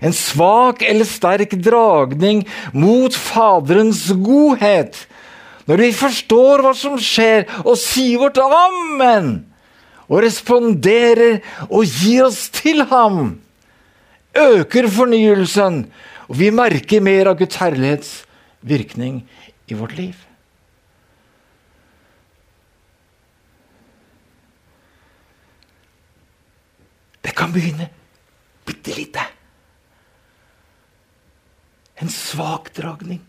En 0.00 0.16
svak 0.16 0.80
eller 0.86 1.04
sterk 1.04 1.52
dragning 1.60 2.46
mot 2.72 3.12
Faderens 3.12 4.06
godhet. 4.24 5.04
Når 5.68 5.82
vi 5.84 5.88
forstår 5.92 6.62
hva 6.64 6.72
som 6.76 6.96
skjer, 6.96 7.44
og 7.60 7.76
sier 7.76 8.22
vårt 8.22 8.40
amen, 8.40 9.42
og 10.08 10.22
responderer 10.24 11.42
og 11.68 11.84
gir 11.84 12.24
oss 12.24 12.46
til 12.54 12.86
ham, 12.88 13.36
øker 14.32 14.88
fornyelsen, 14.88 15.82
og 16.28 16.40
vi 16.40 16.48
merker 16.54 17.04
mer 17.04 17.28
av 17.28 17.36
Guds 17.40 17.60
herlighets 17.60 18.14
virkning 18.64 19.20
i 19.68 19.76
vårt 19.76 19.92
liv. 20.00 20.16
Det 27.20 27.36
kan 27.36 27.52
begynne 27.52 27.90
bitte 28.64 28.96
lite. 28.96 29.20
En 32.00 32.08
svak 32.08 32.72
dragning. 32.72 33.27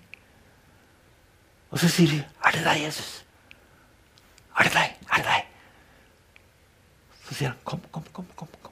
Og 1.72 1.80
så 1.80 1.88
sier 1.88 2.08
de, 2.08 2.24
'Er 2.46 2.52
det 2.52 2.64
deg, 2.66 2.86
Jesus?' 2.86 3.24
'Er 4.58 4.64
det 4.64 4.74
deg? 4.74 4.96
Er 5.12 5.18
det 5.18 5.26
deg?' 5.26 5.46
Så 7.28 7.34
sier 7.34 7.50
han, 7.50 7.58
'Kom, 7.64 7.82
kom, 7.92 8.04
kom, 8.14 8.26
kom.' 8.36 8.48
kom. 8.64 8.70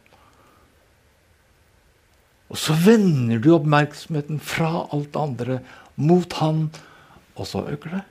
Og 2.50 2.58
så 2.58 2.76
vender 2.80 3.42
du 3.44 3.52
oppmerksomheten 3.56 4.40
fra 4.40 4.88
alt 4.94 5.12
det 5.14 5.22
andre 5.22 5.60
mot 5.96 6.34
han, 6.40 6.70
og 7.36 7.48
så 7.48 7.66
øker 7.68 7.98
det. 7.98 8.04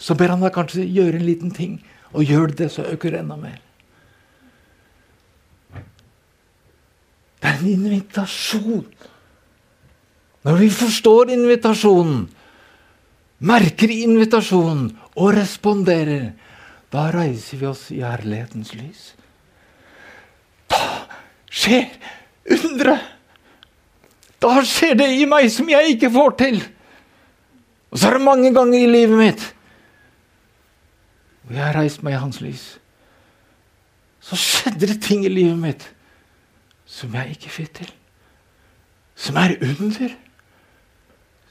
Så 0.00 0.14
ber 0.16 0.32
han 0.34 0.44
deg 0.44 0.52
kanskje 0.54 0.84
gjøre 0.84 1.20
en 1.20 1.26
liten 1.26 1.54
ting, 1.56 1.78
og 2.12 2.28
gjør 2.28 2.52
det, 2.56 2.70
så 2.72 2.84
øker 2.84 3.14
det 3.14 3.22
enda 3.22 3.36
mer. 3.40 3.58
Det 7.40 7.48
er 7.48 7.56
en 7.56 7.72
invitasjon. 7.72 8.86
Når 10.44 10.56
vi 10.60 10.68
forstår 10.72 11.32
invitasjonen, 11.32 12.28
merker 13.40 13.92
invitasjonen 13.92 14.90
og 15.16 15.32
responderer, 15.36 16.32
da 16.90 17.06
reiser 17.14 17.60
vi 17.60 17.68
oss 17.70 17.86
i 17.94 18.02
herlighetens 18.02 18.74
lys. 18.76 19.06
Da 20.70 20.82
skjer 21.50 21.88
underet! 22.50 23.16
Da 24.40 24.62
skjer 24.64 24.94
det 24.96 25.10
i 25.20 25.26
meg 25.28 25.50
som 25.52 25.68
jeg 25.68 25.94
ikke 25.94 26.08
får 26.14 26.30
til. 26.40 26.62
Og 27.92 28.00
så 28.00 28.08
er 28.08 28.16
det 28.16 28.24
mange 28.24 28.52
ganger 28.56 28.78
i 28.78 28.88
livet 28.88 29.18
mitt 29.20 29.48
hvor 31.50 31.58
jeg 31.58 31.66
har 31.66 31.74
reist 31.74 32.04
meg 32.06 32.14
i 32.14 32.20
hans 32.22 32.36
lys. 32.38 32.64
Så 34.22 34.36
skjedde 34.38 34.86
det 34.86 35.00
ting 35.02 35.24
i 35.26 35.32
livet 35.32 35.58
mitt 35.58 35.86
som 36.86 37.10
jeg 37.18 37.34
ikke 37.34 37.50
fikk 37.50 37.72
til. 37.80 37.88
Som 39.18 39.38
er 39.40 39.56
under. 39.58 40.14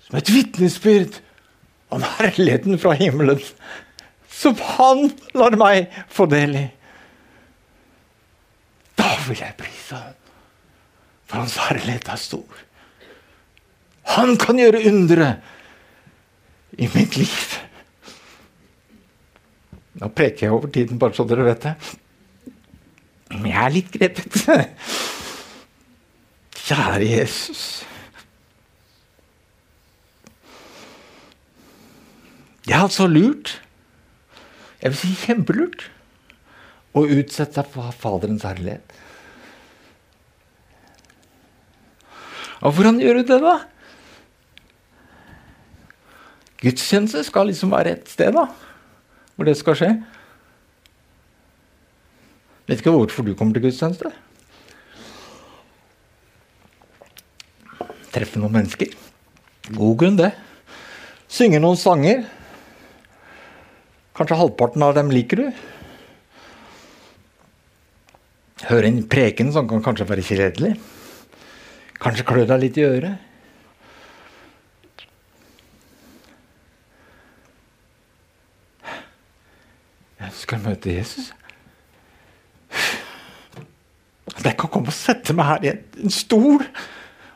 Som 0.06 0.17
et 0.21 0.32
vitnesbyrd 0.32 1.19
om 1.89 2.04
herligheten 2.17 2.80
fra 2.80 2.93
himmelen. 2.97 3.41
Som 4.30 4.56
han 4.78 5.10
lar 5.38 5.58
meg 5.60 5.89
få 6.13 6.28
del 6.32 6.56
i. 6.56 6.65
Da 8.99 9.12
vil 9.28 9.41
jeg 9.41 9.58
prise 9.60 9.97
ham. 9.97 10.15
For 11.30 11.43
hans 11.43 11.58
herlighet 11.62 12.10
er 12.10 12.21
stor. 12.21 12.62
Han 14.15 14.38
kan 14.41 14.58
gjøre 14.58 14.82
undre 14.89 15.34
i 16.80 16.88
mitt 16.95 17.17
liv. 17.19 17.58
Nå 19.99 20.10
preker 20.15 20.47
jeg 20.47 20.56
over 20.56 20.71
tiden, 20.73 20.99
bare 21.02 21.13
så 21.13 21.25
dere 21.28 21.45
vet 21.45 21.67
det. 21.67 21.75
Men 23.36 23.52
jeg 23.52 23.62
er 23.62 23.75
litt 23.75 23.91
grepet. 23.93 24.39
Kjære 26.69 27.06
Jesus. 27.06 27.63
Det 32.65 32.76
er 32.76 32.84
altså 32.84 33.08
lurt, 33.08 33.62
jeg 34.82 34.91
vil 34.91 35.00
si 35.00 35.13
kjempelurt, 35.26 35.89
å 36.98 37.06
utsette 37.06 37.60
seg 37.60 37.67
for 37.72 37.93
Faderens 37.95 38.45
herlighet. 38.48 38.95
Og 42.60 42.74
hvordan 42.76 43.00
gjør 43.00 43.22
du 43.22 43.28
det, 43.30 43.41
da? 43.43 43.58
Gudstjeneste 46.60 47.24
skal 47.24 47.48
liksom 47.48 47.72
være 47.72 47.95
et 47.95 48.10
sted 48.12 48.34
da, 48.36 48.50
hvor 49.36 49.48
det 49.48 49.56
skal 49.60 49.78
skje. 49.80 49.91
Vet 52.67 52.82
ikke 52.82 52.91
hvorfor 52.93 53.24
du 53.26 53.32
kommer 53.38 53.56
til 53.56 53.63
gudstjeneste. 53.63 54.12
Treffe 58.12 58.41
noen 58.41 58.58
mennesker. 58.58 58.91
God 59.69 59.95
grunn, 60.02 60.19
det. 60.19 60.34
Synge 61.30 61.62
noen 61.62 61.80
sanger. 61.80 62.26
Kanskje 64.20 64.36
halvparten 64.36 64.84
av 64.84 64.98
dem 64.98 65.14
liker 65.16 65.40
du. 65.40 65.46
Høre 68.68 68.90
en 68.92 69.06
preken 69.08 69.54
som 69.56 69.70
kan 69.70 69.80
kanskje 69.86 70.10
være 70.10 70.26
kjedelig. 70.28 70.74
Kanskje 72.04 72.26
klø 72.28 72.44
deg 72.50 72.60
litt 72.60 72.80
i 72.82 72.84
øret. 72.84 73.26
Jeg 80.20 80.36
skal 80.44 80.64
møte 80.68 81.00
Jesus. 81.00 81.32
Jeg 84.44 84.56
kan 84.60 84.68
komme 84.68 84.92
og 84.92 84.96
sette 85.00 85.32
meg 85.36 85.48
her 85.48 85.64
i 85.64 85.76
en 86.04 86.12
stol, 86.12 86.60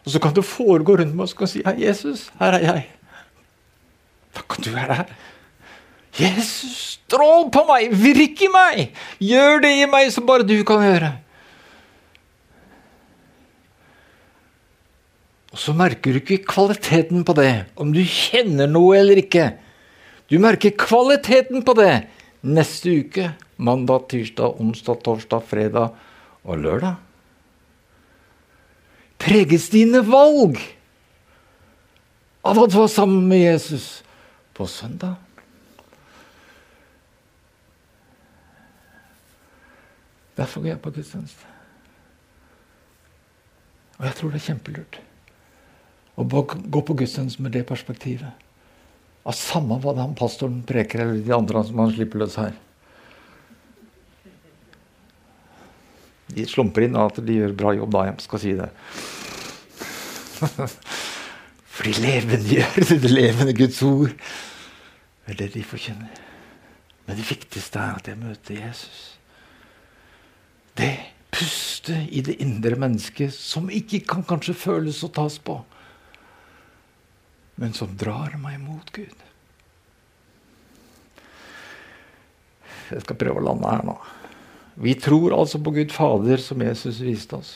og 0.03 0.11
så 0.11 0.19
kan 0.19 0.35
du 0.35 0.43
foregå 0.43 0.99
rundt 0.99 1.15
meg 1.15 1.31
og 1.31 1.47
si 1.47 1.63
Hei, 1.63 1.79
Jesus, 1.87 2.27
her 2.43 2.59
er 2.59 2.67
jeg. 2.67 2.89
Da 4.35 4.43
kan 4.51 4.67
du 4.67 4.75
være 4.75 4.99
her. 4.99 5.21
Jesus, 6.19 6.99
strål 7.07 7.47
på 7.53 7.63
meg! 7.69 7.93
Virk 7.97 8.41
i 8.45 8.49
meg! 8.53 8.81
Gjør 9.23 9.63
det 9.63 9.71
i 9.79 9.89
meg 9.89 10.11
som 10.13 10.27
bare 10.27 10.45
du 10.45 10.59
kan 10.67 10.83
gjøre. 10.85 11.11
Og 15.53 15.61
så 15.61 15.73
merker 15.77 16.13
du 16.13 16.21
ikke 16.21 16.43
kvaliteten 16.49 17.21
på 17.25 17.35
det, 17.37 17.51
om 17.77 17.91
du 17.93 18.01
kjenner 18.01 18.69
noe 18.69 18.97
eller 18.97 19.21
ikke. 19.21 19.51
Du 20.29 20.39
merker 20.41 20.73
kvaliteten 20.77 21.61
på 21.65 21.75
det 21.77 21.91
neste 22.41 22.93
uke. 23.03 23.31
Mandag, 23.61 24.07
tirsdag, 24.09 24.57
onsdag, 24.61 25.03
torsdag, 25.05 25.43
fredag 25.45 25.93
og 26.43 26.57
lørdag. 26.57 26.95
Preges 29.21 29.69
dine 29.71 30.01
valg 30.03 30.57
av 32.43 32.57
at 32.59 32.73
du 32.73 32.79
var 32.81 32.89
sammen 32.91 33.29
med 33.29 33.45
Jesus 33.45 34.01
på 34.57 34.65
søndag? 34.67 35.15
Derfor 40.37 40.63
går 40.63 40.73
jeg 40.73 40.81
på 40.83 40.93
gudstjeneste. 40.95 41.49
Og 43.99 44.07
jeg 44.07 44.15
tror 44.17 44.33
det 44.33 44.39
er 44.41 44.47
kjempelurt 44.49 45.01
å 46.13 46.25
gå 46.25 46.81
på 46.85 46.95
gudstjeneste 46.97 47.41
med 47.41 47.55
det 47.55 47.63
perspektivet. 47.69 48.41
Av 49.25 49.33
samme 49.37 49.79
hva 49.81 49.95
han 49.97 50.15
pastoren 50.17 50.61
preker, 50.67 51.01
eller 51.01 51.23
de 51.23 51.33
andre 51.33 51.63
som 51.65 51.79
han 51.81 51.93
slipper 51.93 52.21
løs 52.21 52.35
her. 52.37 52.53
De 56.33 56.45
slumper 56.49 56.85
inn 56.85 56.97
at 56.97 57.19
de 57.23 57.39
gjør 57.39 57.55
bra 57.57 57.73
jobb, 57.77 57.91
da. 57.93 58.05
Jeg 58.09 58.25
skal 58.25 58.41
si 58.43 58.53
det. 58.57 58.69
For 61.73 61.87
de 61.87 61.93
levendegjør 62.03 62.99
det 63.01 63.11
levende 63.11 63.55
Guds 63.57 63.81
ord. 63.85 64.13
Det 65.23 65.33
er 65.33 65.39
det 65.39 65.49
de 65.55 65.65
forkynner. 65.65 66.21
Men 67.07 67.19
det 67.19 67.25
viktigste 67.27 67.79
er 67.79 67.97
at 67.99 68.07
jeg 68.09 68.19
møter 68.19 68.59
Jesus. 68.59 69.01
Det 70.77 70.93
puste 71.33 71.95
i 72.09 72.21
det 72.25 72.37
indre 72.41 72.77
mennesket 72.79 73.33
som 73.35 73.69
ikke 73.73 74.03
kan 74.09 74.25
kanskje 74.27 74.55
føles 74.57 75.01
og 75.05 75.13
tas 75.17 75.37
på, 75.41 75.59
men 77.61 77.73
som 77.77 77.93
drar 77.97 78.35
meg 78.41 78.59
mot 78.61 78.89
Gud. 78.95 79.19
Jeg 82.93 83.05
skal 83.05 83.17
prøve 83.17 83.41
å 83.41 83.47
lande 83.47 83.69
her 83.69 83.85
nå. 83.87 83.95
Vi 84.83 84.95
tror 84.97 85.35
altså 85.37 85.61
på 85.61 85.73
Gud 85.75 85.93
Fader, 85.93 86.41
som 86.41 86.61
Jesus 86.61 87.01
viste 87.05 87.37
oss. 87.37 87.53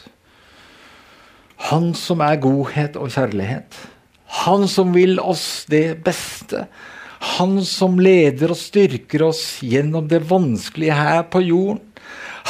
Han 1.71 1.91
som 1.97 2.21
er 2.21 2.37
godhet 2.41 2.97
og 3.01 3.09
kjærlighet. 3.13 3.73
Han 4.45 4.67
som 4.69 4.93
vil 4.93 5.17
oss 5.19 5.65
det 5.71 5.97
beste. 6.05 6.67
Han 7.39 7.57
som 7.65 7.97
leder 7.99 8.53
og 8.53 8.59
styrker 8.59 9.25
oss 9.25 9.43
gjennom 9.65 10.05
det 10.09 10.21
vanskelige 10.29 10.97
her 10.97 11.23
på 11.31 11.41
jorden. 11.47 11.81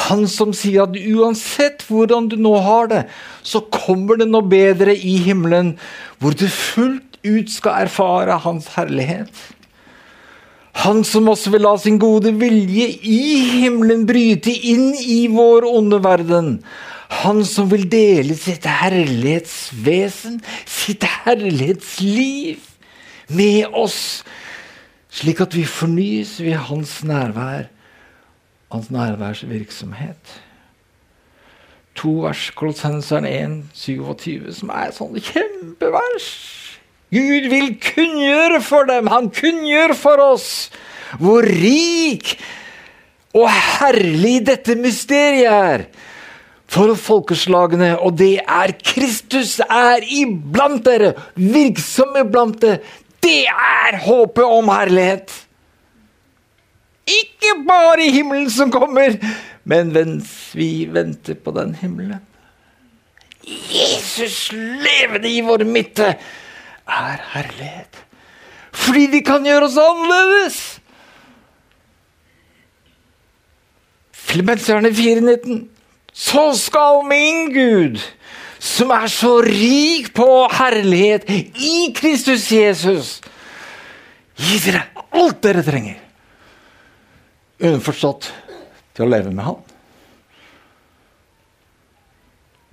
Han 0.06 0.26
som 0.30 0.54
sier 0.54 0.86
at 0.86 0.96
uansett 0.96 1.82
hvordan 1.88 2.28
du 2.30 2.36
nå 2.40 2.54
har 2.62 2.90
det, 2.92 3.04
så 3.42 3.64
kommer 3.72 4.20
det 4.20 4.28
noe 4.30 4.46
bedre 4.46 4.94
i 4.94 5.16
himmelen, 5.26 5.74
hvor 6.22 6.36
du 6.38 6.46
fullt 6.46 7.18
ut 7.26 7.50
skal 7.50 7.86
erfare 7.86 8.38
Hans 8.44 8.70
herlighet. 8.76 9.32
Han 10.84 11.02
som 11.06 11.26
også 11.32 11.50
vil 11.50 11.64
la 11.66 11.74
sin 11.80 11.98
gode 11.98 12.30
vilje 12.38 12.86
i 13.02 13.22
himmelen 13.64 14.04
bryte 14.06 14.52
inn 14.52 14.92
i 14.94 15.24
vår 15.32 15.66
onde 15.66 15.98
verden. 16.04 16.52
Han 17.24 17.40
som 17.48 17.70
vil 17.72 17.88
dele 17.90 18.36
sitt 18.38 18.68
herlighetsvesen, 18.68 20.38
sitt 20.68 21.06
herlighetsliv, 21.24 22.60
med 23.28 23.74
oss, 23.76 24.22
slik 25.12 25.42
at 25.44 25.56
vi 25.56 25.66
fornyes 25.68 26.38
ved 26.40 26.56
hans 26.68 27.00
nærvær, 27.04 27.66
hans 28.72 28.90
nærværsvirksomhet. 28.90 30.34
To 31.98 32.10
vers, 32.22 32.50
Kolossenseren 32.54 33.26
1, 33.26 33.62
27, 33.74 34.52
som 34.54 34.70
er 34.70 34.92
sånt 34.94 35.18
kjempevers. 35.24 36.28
Gud 37.10 37.48
vil 37.50 37.72
kunngjøre 37.80 38.60
for 38.62 38.86
dem, 38.88 39.08
han 39.08 39.30
kunngjør 39.32 39.94
for 39.96 40.20
oss 40.22 40.68
hvor 41.16 41.46
rik 41.48 42.34
og 43.32 43.48
herlig 43.48 44.42
dette 44.46 44.76
mysteriet 44.76 45.48
er 45.48 45.84
for 46.68 46.92
folkeslagene, 47.00 47.94
og 47.96 48.18
det 48.20 48.42
er 48.44 48.74
Kristus 48.84 49.56
er 49.64 50.04
iblant 50.04 50.84
dere, 50.84 51.14
virksom 51.34 52.18
iblant 52.20 52.60
dere. 52.60 52.82
Det 53.24 53.46
er 53.48 53.96
håpet 54.04 54.44
om 54.44 54.68
herlighet. 54.68 55.32
Ikke 57.08 57.54
bare 57.68 58.10
himmelen 58.12 58.50
som 58.52 58.72
kommer, 58.72 59.16
men 59.68 59.92
mens 59.94 60.32
vi 60.56 60.88
venter 60.92 61.38
på 61.40 61.54
den 61.56 61.74
himmelen. 61.80 62.20
Jesus 63.48 64.50
levende 64.52 65.30
i 65.30 65.40
vår 65.44 65.64
midte 65.64 66.10
er 66.88 67.22
herlighet. 67.32 68.04
Fordi 68.72 69.06
de 69.12 69.22
kan 69.24 69.46
gjøre 69.46 69.68
oss 69.68 69.78
annerledes. 69.80 70.58
Filmenserne 74.12 74.92
419. 74.94 75.68
Så 76.12 76.50
skal 76.58 77.04
min 77.08 77.52
Gud, 77.54 78.00
som 78.58 78.90
er 78.90 79.06
så 79.12 79.38
rik 79.44 80.10
på 80.16 80.26
herlighet 80.52 81.28
i 81.30 81.92
Kristus 81.96 82.48
Jesus, 82.52 83.12
gi 84.36 84.58
dere 84.66 84.82
alt 85.14 85.40
dere 85.44 85.62
trenger. 85.62 86.07
Underforstått 87.58 88.30
til 88.94 89.06
å 89.06 89.10
leve 89.10 89.32
med 89.34 89.44
Han. 89.46 89.58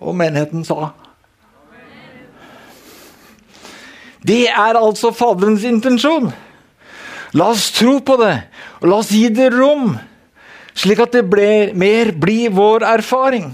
Og 0.05 0.13
menigheten 0.17 0.65
sa 0.67 0.91
Det 4.25 4.47
er 4.49 4.77
altså 4.77 5.11
Faderens 5.13 5.63
intensjon. 5.67 6.31
La 7.37 7.51
oss 7.53 7.67
tro 7.75 7.99
på 8.01 8.15
det, 8.17 8.33
og 8.81 8.87
la 8.89 8.97
oss 9.01 9.11
gi 9.13 9.27
det 9.29 9.51
rom, 9.53 9.97
slik 10.73 11.01
at 11.03 11.13
det 11.13 11.25
mer 11.77 12.13
blir 12.15 12.53
vår 12.55 12.85
erfaring. 12.95 13.51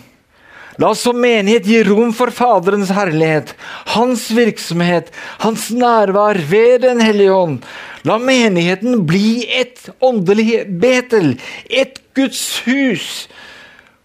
La 0.79 0.91
oss 0.93 1.03
som 1.03 1.19
menighet 1.19 1.67
gi 1.67 1.81
rom 1.83 2.13
for 2.15 2.31
Faderens 2.31 2.93
herlighet, 2.95 3.51
hans 3.91 4.29
virksomhet, 4.31 5.11
hans 5.43 5.67
nærvær 5.75 6.39
ved 6.47 6.85
Den 6.85 7.01
hellige 7.03 7.33
ånd. 7.35 7.59
La 8.07 8.17
menigheten 8.17 9.03
bli 9.05 9.43
et 9.51 9.89
åndelig 10.01 10.63
Betel, 10.81 11.35
et 11.69 11.99
Guds 12.15 12.61
hus, 12.65 13.27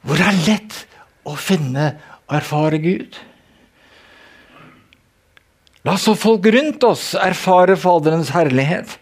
hvor 0.03 0.19
det 0.19 0.27
er 0.27 0.43
lett 0.51 0.83
å 1.27 1.37
finne 1.39 1.95
og 2.27 2.37
erfare 2.41 2.83
Gud. 2.83 3.17
La 5.87 5.95
så 6.03 6.17
folk 6.19 6.47
rundt 6.51 6.83
oss 6.87 7.13
erfare 7.15 7.77
Faderens 7.79 8.33
herlighet. 8.35 8.99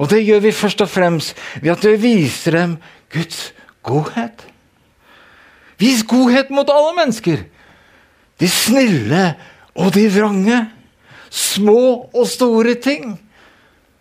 Og 0.00 0.08
det 0.10 0.24
gjør 0.24 0.40
vi 0.46 0.56
først 0.56 0.82
og 0.82 0.90
fremst 0.90 1.38
ved 1.60 1.74
at 1.76 1.84
vi 1.84 1.94
viser 2.08 2.56
dem 2.58 2.76
Guds 3.12 3.52
godhet. 3.86 4.46
Vis 5.80 6.04
godhet 6.06 6.52
mot 6.54 6.70
alle 6.70 6.94
mennesker. 7.00 7.44
De 8.38 8.48
snille 8.50 9.26
og 9.74 9.92
de 9.96 10.06
vrange. 10.12 10.60
Små 11.30 12.10
og 12.14 12.26
store 12.30 12.76
ting. 12.78 13.16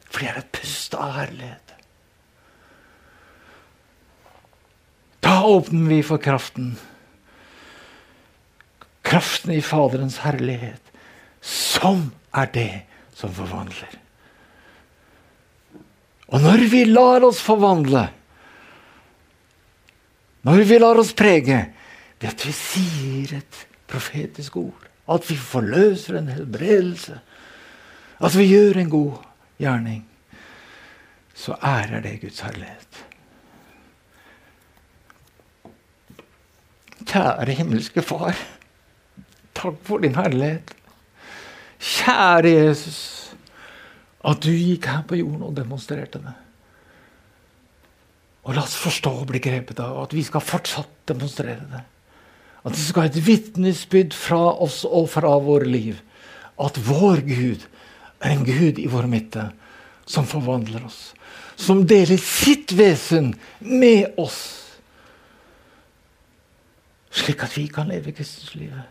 For 0.09 0.21
de 0.21 0.29
er 0.29 0.41
et 0.43 0.53
pust 0.53 0.95
av 0.97 1.15
herlighet. 1.17 1.59
Da 5.23 5.39
åpner 5.47 5.89
vi 5.95 6.01
for 6.05 6.21
kraften. 6.21 6.73
Kraften 9.03 9.53
i 9.55 9.61
Faderens 9.63 10.19
herlighet 10.23 10.83
som 11.43 12.07
er 12.33 12.49
det 12.53 12.71
som 13.15 13.31
forvandler. 13.35 13.99
Og 16.33 16.41
når 16.41 16.63
vi 16.71 16.83
lar 16.87 17.25
oss 17.27 17.41
forvandle, 17.43 18.07
når 20.43 20.63
vi 20.67 20.79
lar 20.79 20.99
oss 20.99 21.13
prege 21.15 21.59
ved 22.19 22.29
at 22.29 22.45
vi 22.45 22.51
sier 22.55 23.37
et 23.39 23.61
profetisk 23.87 24.57
ord, 24.59 24.89
at 25.07 25.29
vi 25.29 25.37
forløser 25.39 26.17
en 26.19 26.31
helbredelse, 26.31 27.19
at 28.23 28.37
vi 28.37 28.47
gjør 28.51 28.79
en 28.81 28.91
god 28.91 29.23
gjerning, 29.59 30.03
så 31.33 31.55
ærer 31.63 32.03
det 32.03 32.19
Guds 32.21 32.43
herlighet. 32.45 32.99
Kjære 37.03 37.57
himmelske 37.57 38.03
Far, 38.05 38.37
takk 39.55 39.79
for 39.87 40.03
din 40.03 40.15
herlighet. 40.15 40.71
Kjære 41.83 42.51
Jesus, 42.51 43.01
at 44.23 44.39
du 44.43 44.51
gikk 44.51 44.87
her 44.87 45.03
på 45.07 45.19
jorden 45.19 45.43
og 45.49 45.57
demonstrerte 45.57 46.21
det. 46.23 46.35
Og 48.43 48.55
la 48.55 48.63
oss 48.65 48.75
forstå 48.79 49.11
og 49.21 49.27
bli 49.31 49.39
grepet 49.43 49.79
av 49.79 50.01
at 50.03 50.15
vi 50.15 50.23
skal 50.27 50.43
fortsatt 50.43 50.91
demonstrere 51.07 51.63
det. 51.71 51.83
At 52.63 52.75
det 52.75 52.81
skal 52.83 53.05
være 53.05 53.13
et 53.13 53.27
vitnesbyrd 53.27 54.15
fra 54.15 54.41
oss 54.63 54.83
og 54.87 55.09
fra 55.11 55.31
våre 55.43 55.67
liv. 55.67 55.99
At 56.59 56.79
vår 56.87 57.23
Gud 57.27 57.63
er 58.23 58.33
en 58.33 58.45
Gud 58.47 58.79
i 58.79 58.89
vår 58.91 59.07
midte 59.11 59.49
som 60.07 60.27
forvandler 60.27 60.83
oss. 60.87 61.13
Som 61.59 61.85
deler 61.87 62.19
sitt 62.19 62.73
vesen 62.75 63.33
med 63.59 64.15
oss. 64.19 64.41
Slik 67.13 67.43
at 67.45 67.55
vi 67.55 67.67
kan 67.71 67.91
leve 67.91 68.11
Kristuslivet 68.15 68.89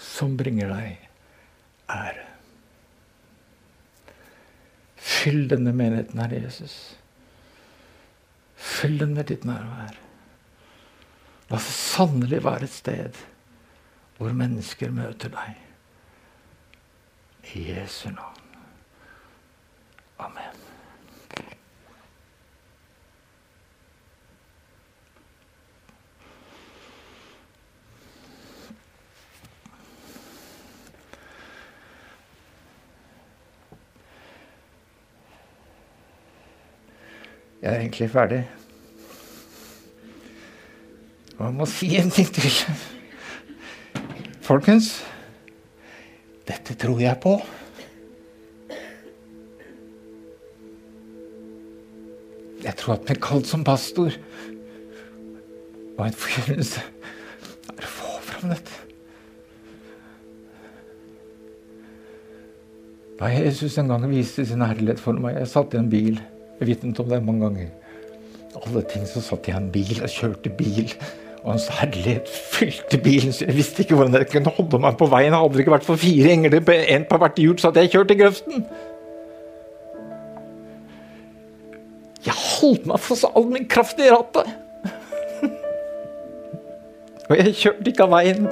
som 0.00 0.36
bringer 0.38 0.70
deg 0.72 0.96
ære. 1.92 2.24
Fyll 5.04 5.44
denne 5.50 5.74
menigheten, 5.76 6.20
Herre 6.20 6.40
Jesus. 6.46 6.96
Fyll 8.64 8.98
den 9.00 9.14
med 9.16 9.28
ditt 9.28 9.44
nærvær. 9.48 9.98
La 11.50 11.60
det 11.60 11.76
sannelig 11.76 12.40
være 12.44 12.64
et 12.66 12.72
sted 12.72 13.22
hvor 14.18 14.32
mennesker 14.32 14.94
møter 14.94 15.32
deg. 15.34 15.58
I 17.54 17.66
Jesu 17.68 18.08
navn. 18.08 18.44
Amen. 20.22 20.63
Jeg 37.64 37.72
er 37.72 37.80
egentlig 37.80 38.10
ferdig. 38.12 38.42
Og 41.38 41.46
jeg 41.46 41.54
må 41.56 41.66
si 41.66 41.88
en 41.96 42.12
ting 42.12 42.28
til. 42.36 42.58
Folkens, 44.44 44.90
dette 46.44 46.76
tror 46.76 47.00
jeg 47.00 47.16
på. 47.24 47.38
Jeg 52.64 52.76
tror 52.76 52.98
at 52.98 53.08
med 53.08 53.22
kalt 53.24 53.48
som 53.48 53.64
pastor 53.64 54.12
var 55.96 56.06
en 56.06 56.12
forkynnelse 56.12 56.84
navnet. 58.44 58.72
Da 63.20 63.30
Jesus 63.30 63.78
en 63.78 63.88
gang 63.88 64.06
viste 64.10 64.46
sin 64.46 64.62
herlighet 64.64 65.00
for 65.00 65.16
meg 65.20 65.38
Jeg 65.38 65.48
satt 65.52 65.74
i 65.74 65.80
en 65.80 65.90
bil. 65.90 66.20
Jeg 66.60 66.70
vitnet 66.70 67.00
om 67.02 67.10
det 67.10 67.20
mange 67.24 67.48
ganger. 67.48 67.68
Alle 68.54 68.82
ting 68.86 69.06
så 69.10 69.22
satt 69.24 69.48
jeg 69.48 69.56
i 69.56 69.58
en 69.58 69.70
bil 69.74 69.96
Jeg 69.98 70.12
kjørte 70.14 70.50
bil. 70.54 70.92
Og 71.44 71.50
Hans 71.50 71.66
herlighet 71.76 72.28
fylte 72.30 72.98
bilen, 72.98 73.32
så 73.32 73.44
jeg 73.44 73.56
visste 73.58 73.82
ikke 73.82 73.98
hvordan 73.98 74.14
jeg 74.16 74.30
kunne 74.32 74.52
holde 74.56 74.78
meg 74.80 74.96
på 74.96 75.08
veien. 75.12 75.34
Hadde 75.36 75.52
det 75.52 75.64
ikke 75.64 75.74
vært 75.74 75.84
for 75.88 76.00
fire 76.00 76.30
engler, 76.32 76.70
en 76.72 77.04
på 77.10 77.18
hvert 77.20 77.40
hjul, 77.42 77.58
så 77.60 77.68
hadde 77.68 77.84
jeg 77.84 77.92
kjørt 77.92 78.14
i 78.14 78.16
grøften. 78.22 78.64
Jeg 82.24 82.38
holdt 82.38 82.86
meg 82.88 83.02
for 83.04 83.36
all 83.36 83.50
min 83.50 83.68
kraft 83.68 84.00
i 84.00 84.08
rattet. 84.08 84.48
Og 87.28 87.36
jeg 87.36 87.54
kjørte 87.60 87.92
ikke 87.92 88.06
av 88.06 88.16
veien. 88.16 88.48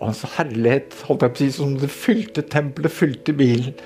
Og 0.00 0.08
hans 0.08 0.24
herlighet 0.34 0.98
holdt 1.06 1.22
jeg 1.22 1.36
på 1.36 1.38
å 1.38 1.44
si, 1.44 1.50
som 1.54 1.76
det 1.78 1.94
fylte 1.94 2.42
tempelet, 2.42 2.90
fylte 2.90 3.36
bilen. 3.38 3.76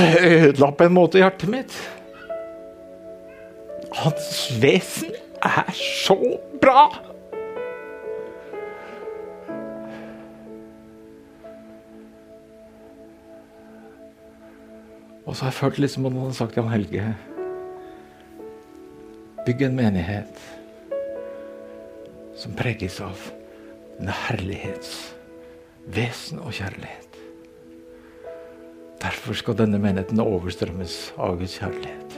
Ødela 0.00 0.70
på 0.76 0.84
en 0.84 0.96
måte 0.96 1.20
hjertet 1.22 1.50
mitt. 1.50 1.76
Hans 3.96 4.30
vesen 4.60 5.14
er 5.44 5.70
så 5.76 6.16
bra! 6.60 6.88
Og 15.26 15.34
så 15.34 15.44
har 15.44 15.50
jeg 15.50 15.58
følt 15.58 15.78
liksom 15.82 16.04
han 16.06 16.20
har 16.20 16.36
sagt 16.36 16.54
til 16.54 16.68
Helge 16.70 17.08
Bygg 19.46 19.62
en 19.62 19.76
menighet 19.78 20.44
som 22.36 22.54
preges 22.58 23.00
av 23.00 23.20
denne 23.96 24.14
herlighets 24.26 24.92
vesen 25.94 26.42
og 26.42 26.52
kjærlighet. 26.52 27.05
Derfor 29.06 29.36
skal 29.38 29.54
denne 29.60 29.78
menigheten 29.78 30.18
overstrømmes 30.18 30.94
av 31.22 31.36
Guds 31.38 31.52
kjærlighet. 31.60 32.14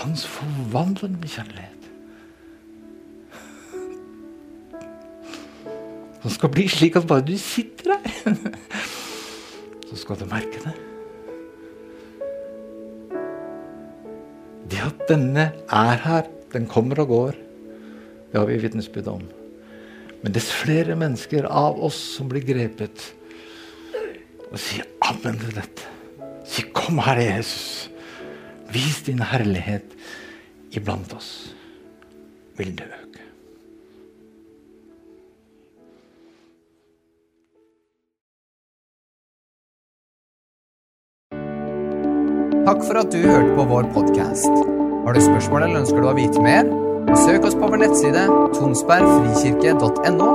Hans 0.00 0.24
forvandlende 0.26 1.28
kjærlighet. 1.30 1.84
Som 6.24 6.32
skal 6.34 6.50
bli 6.56 6.64
slik 6.72 6.96
at 6.98 7.06
bare 7.06 7.22
du 7.28 7.36
sitter 7.38 7.94
her, 7.94 8.34
så 9.90 9.98
skal 10.00 10.18
du 10.18 10.24
merke 10.30 10.62
det. 10.64 10.72
Det 14.72 14.80
at 14.88 15.04
denne 15.12 15.44
er 15.68 16.02
her, 16.08 16.32
den 16.56 16.66
kommer 16.70 17.04
og 17.04 17.12
går, 17.12 17.38
det 18.32 18.40
har 18.40 18.48
vi 18.50 18.58
vitnesbyrd 18.64 19.12
om. 19.12 19.22
Men 20.24 20.34
dess 20.34 20.50
flere 20.64 20.96
mennesker 20.98 21.46
av 21.46 21.78
oss 21.84 22.00
som 22.16 22.32
blir 22.32 22.42
grepet 22.48 23.12
og 24.48 24.58
sier 24.58 24.93
til 25.12 25.54
dette. 25.54 25.82
Si 26.44 26.62
'Kom, 26.62 26.98
Herre 26.98 27.38
Jesus'. 27.38 27.90
Vis 28.72 29.02
din 29.06 29.18
herlighet 29.18 29.84
iblant 30.72 31.14
oss. 31.14 31.54
Vil 32.56 32.78
det 32.78 32.84
øke. 32.84 33.20
Takk 42.66 42.80
for 42.86 42.98
at 42.98 43.12
du 43.12 43.18
hørte 43.18 43.54
på 43.56 43.64
vår 43.64 43.82
podkast. 43.94 44.54
Har 45.06 45.12
du 45.12 45.20
spørsmål 45.20 45.62
eller 45.62 45.80
ønsker 45.80 46.00
du 46.00 46.08
å 46.08 46.14
vite 46.16 46.42
mer? 46.42 46.64
Søk 47.16 47.44
oss 47.44 47.54
på 47.54 47.68
vår 47.68 47.76
nettside 47.76 48.26
tonsbergfrikirke.no. 48.56 50.30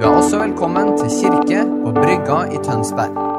Du 0.00 0.04
er 0.06 0.16
også 0.16 0.38
velkommen 0.38 0.96
til 0.98 1.08
kirke 1.20 1.64
på 1.84 1.92
Brygga 1.92 2.38
i 2.52 2.58
Tønsberg. 2.64 3.35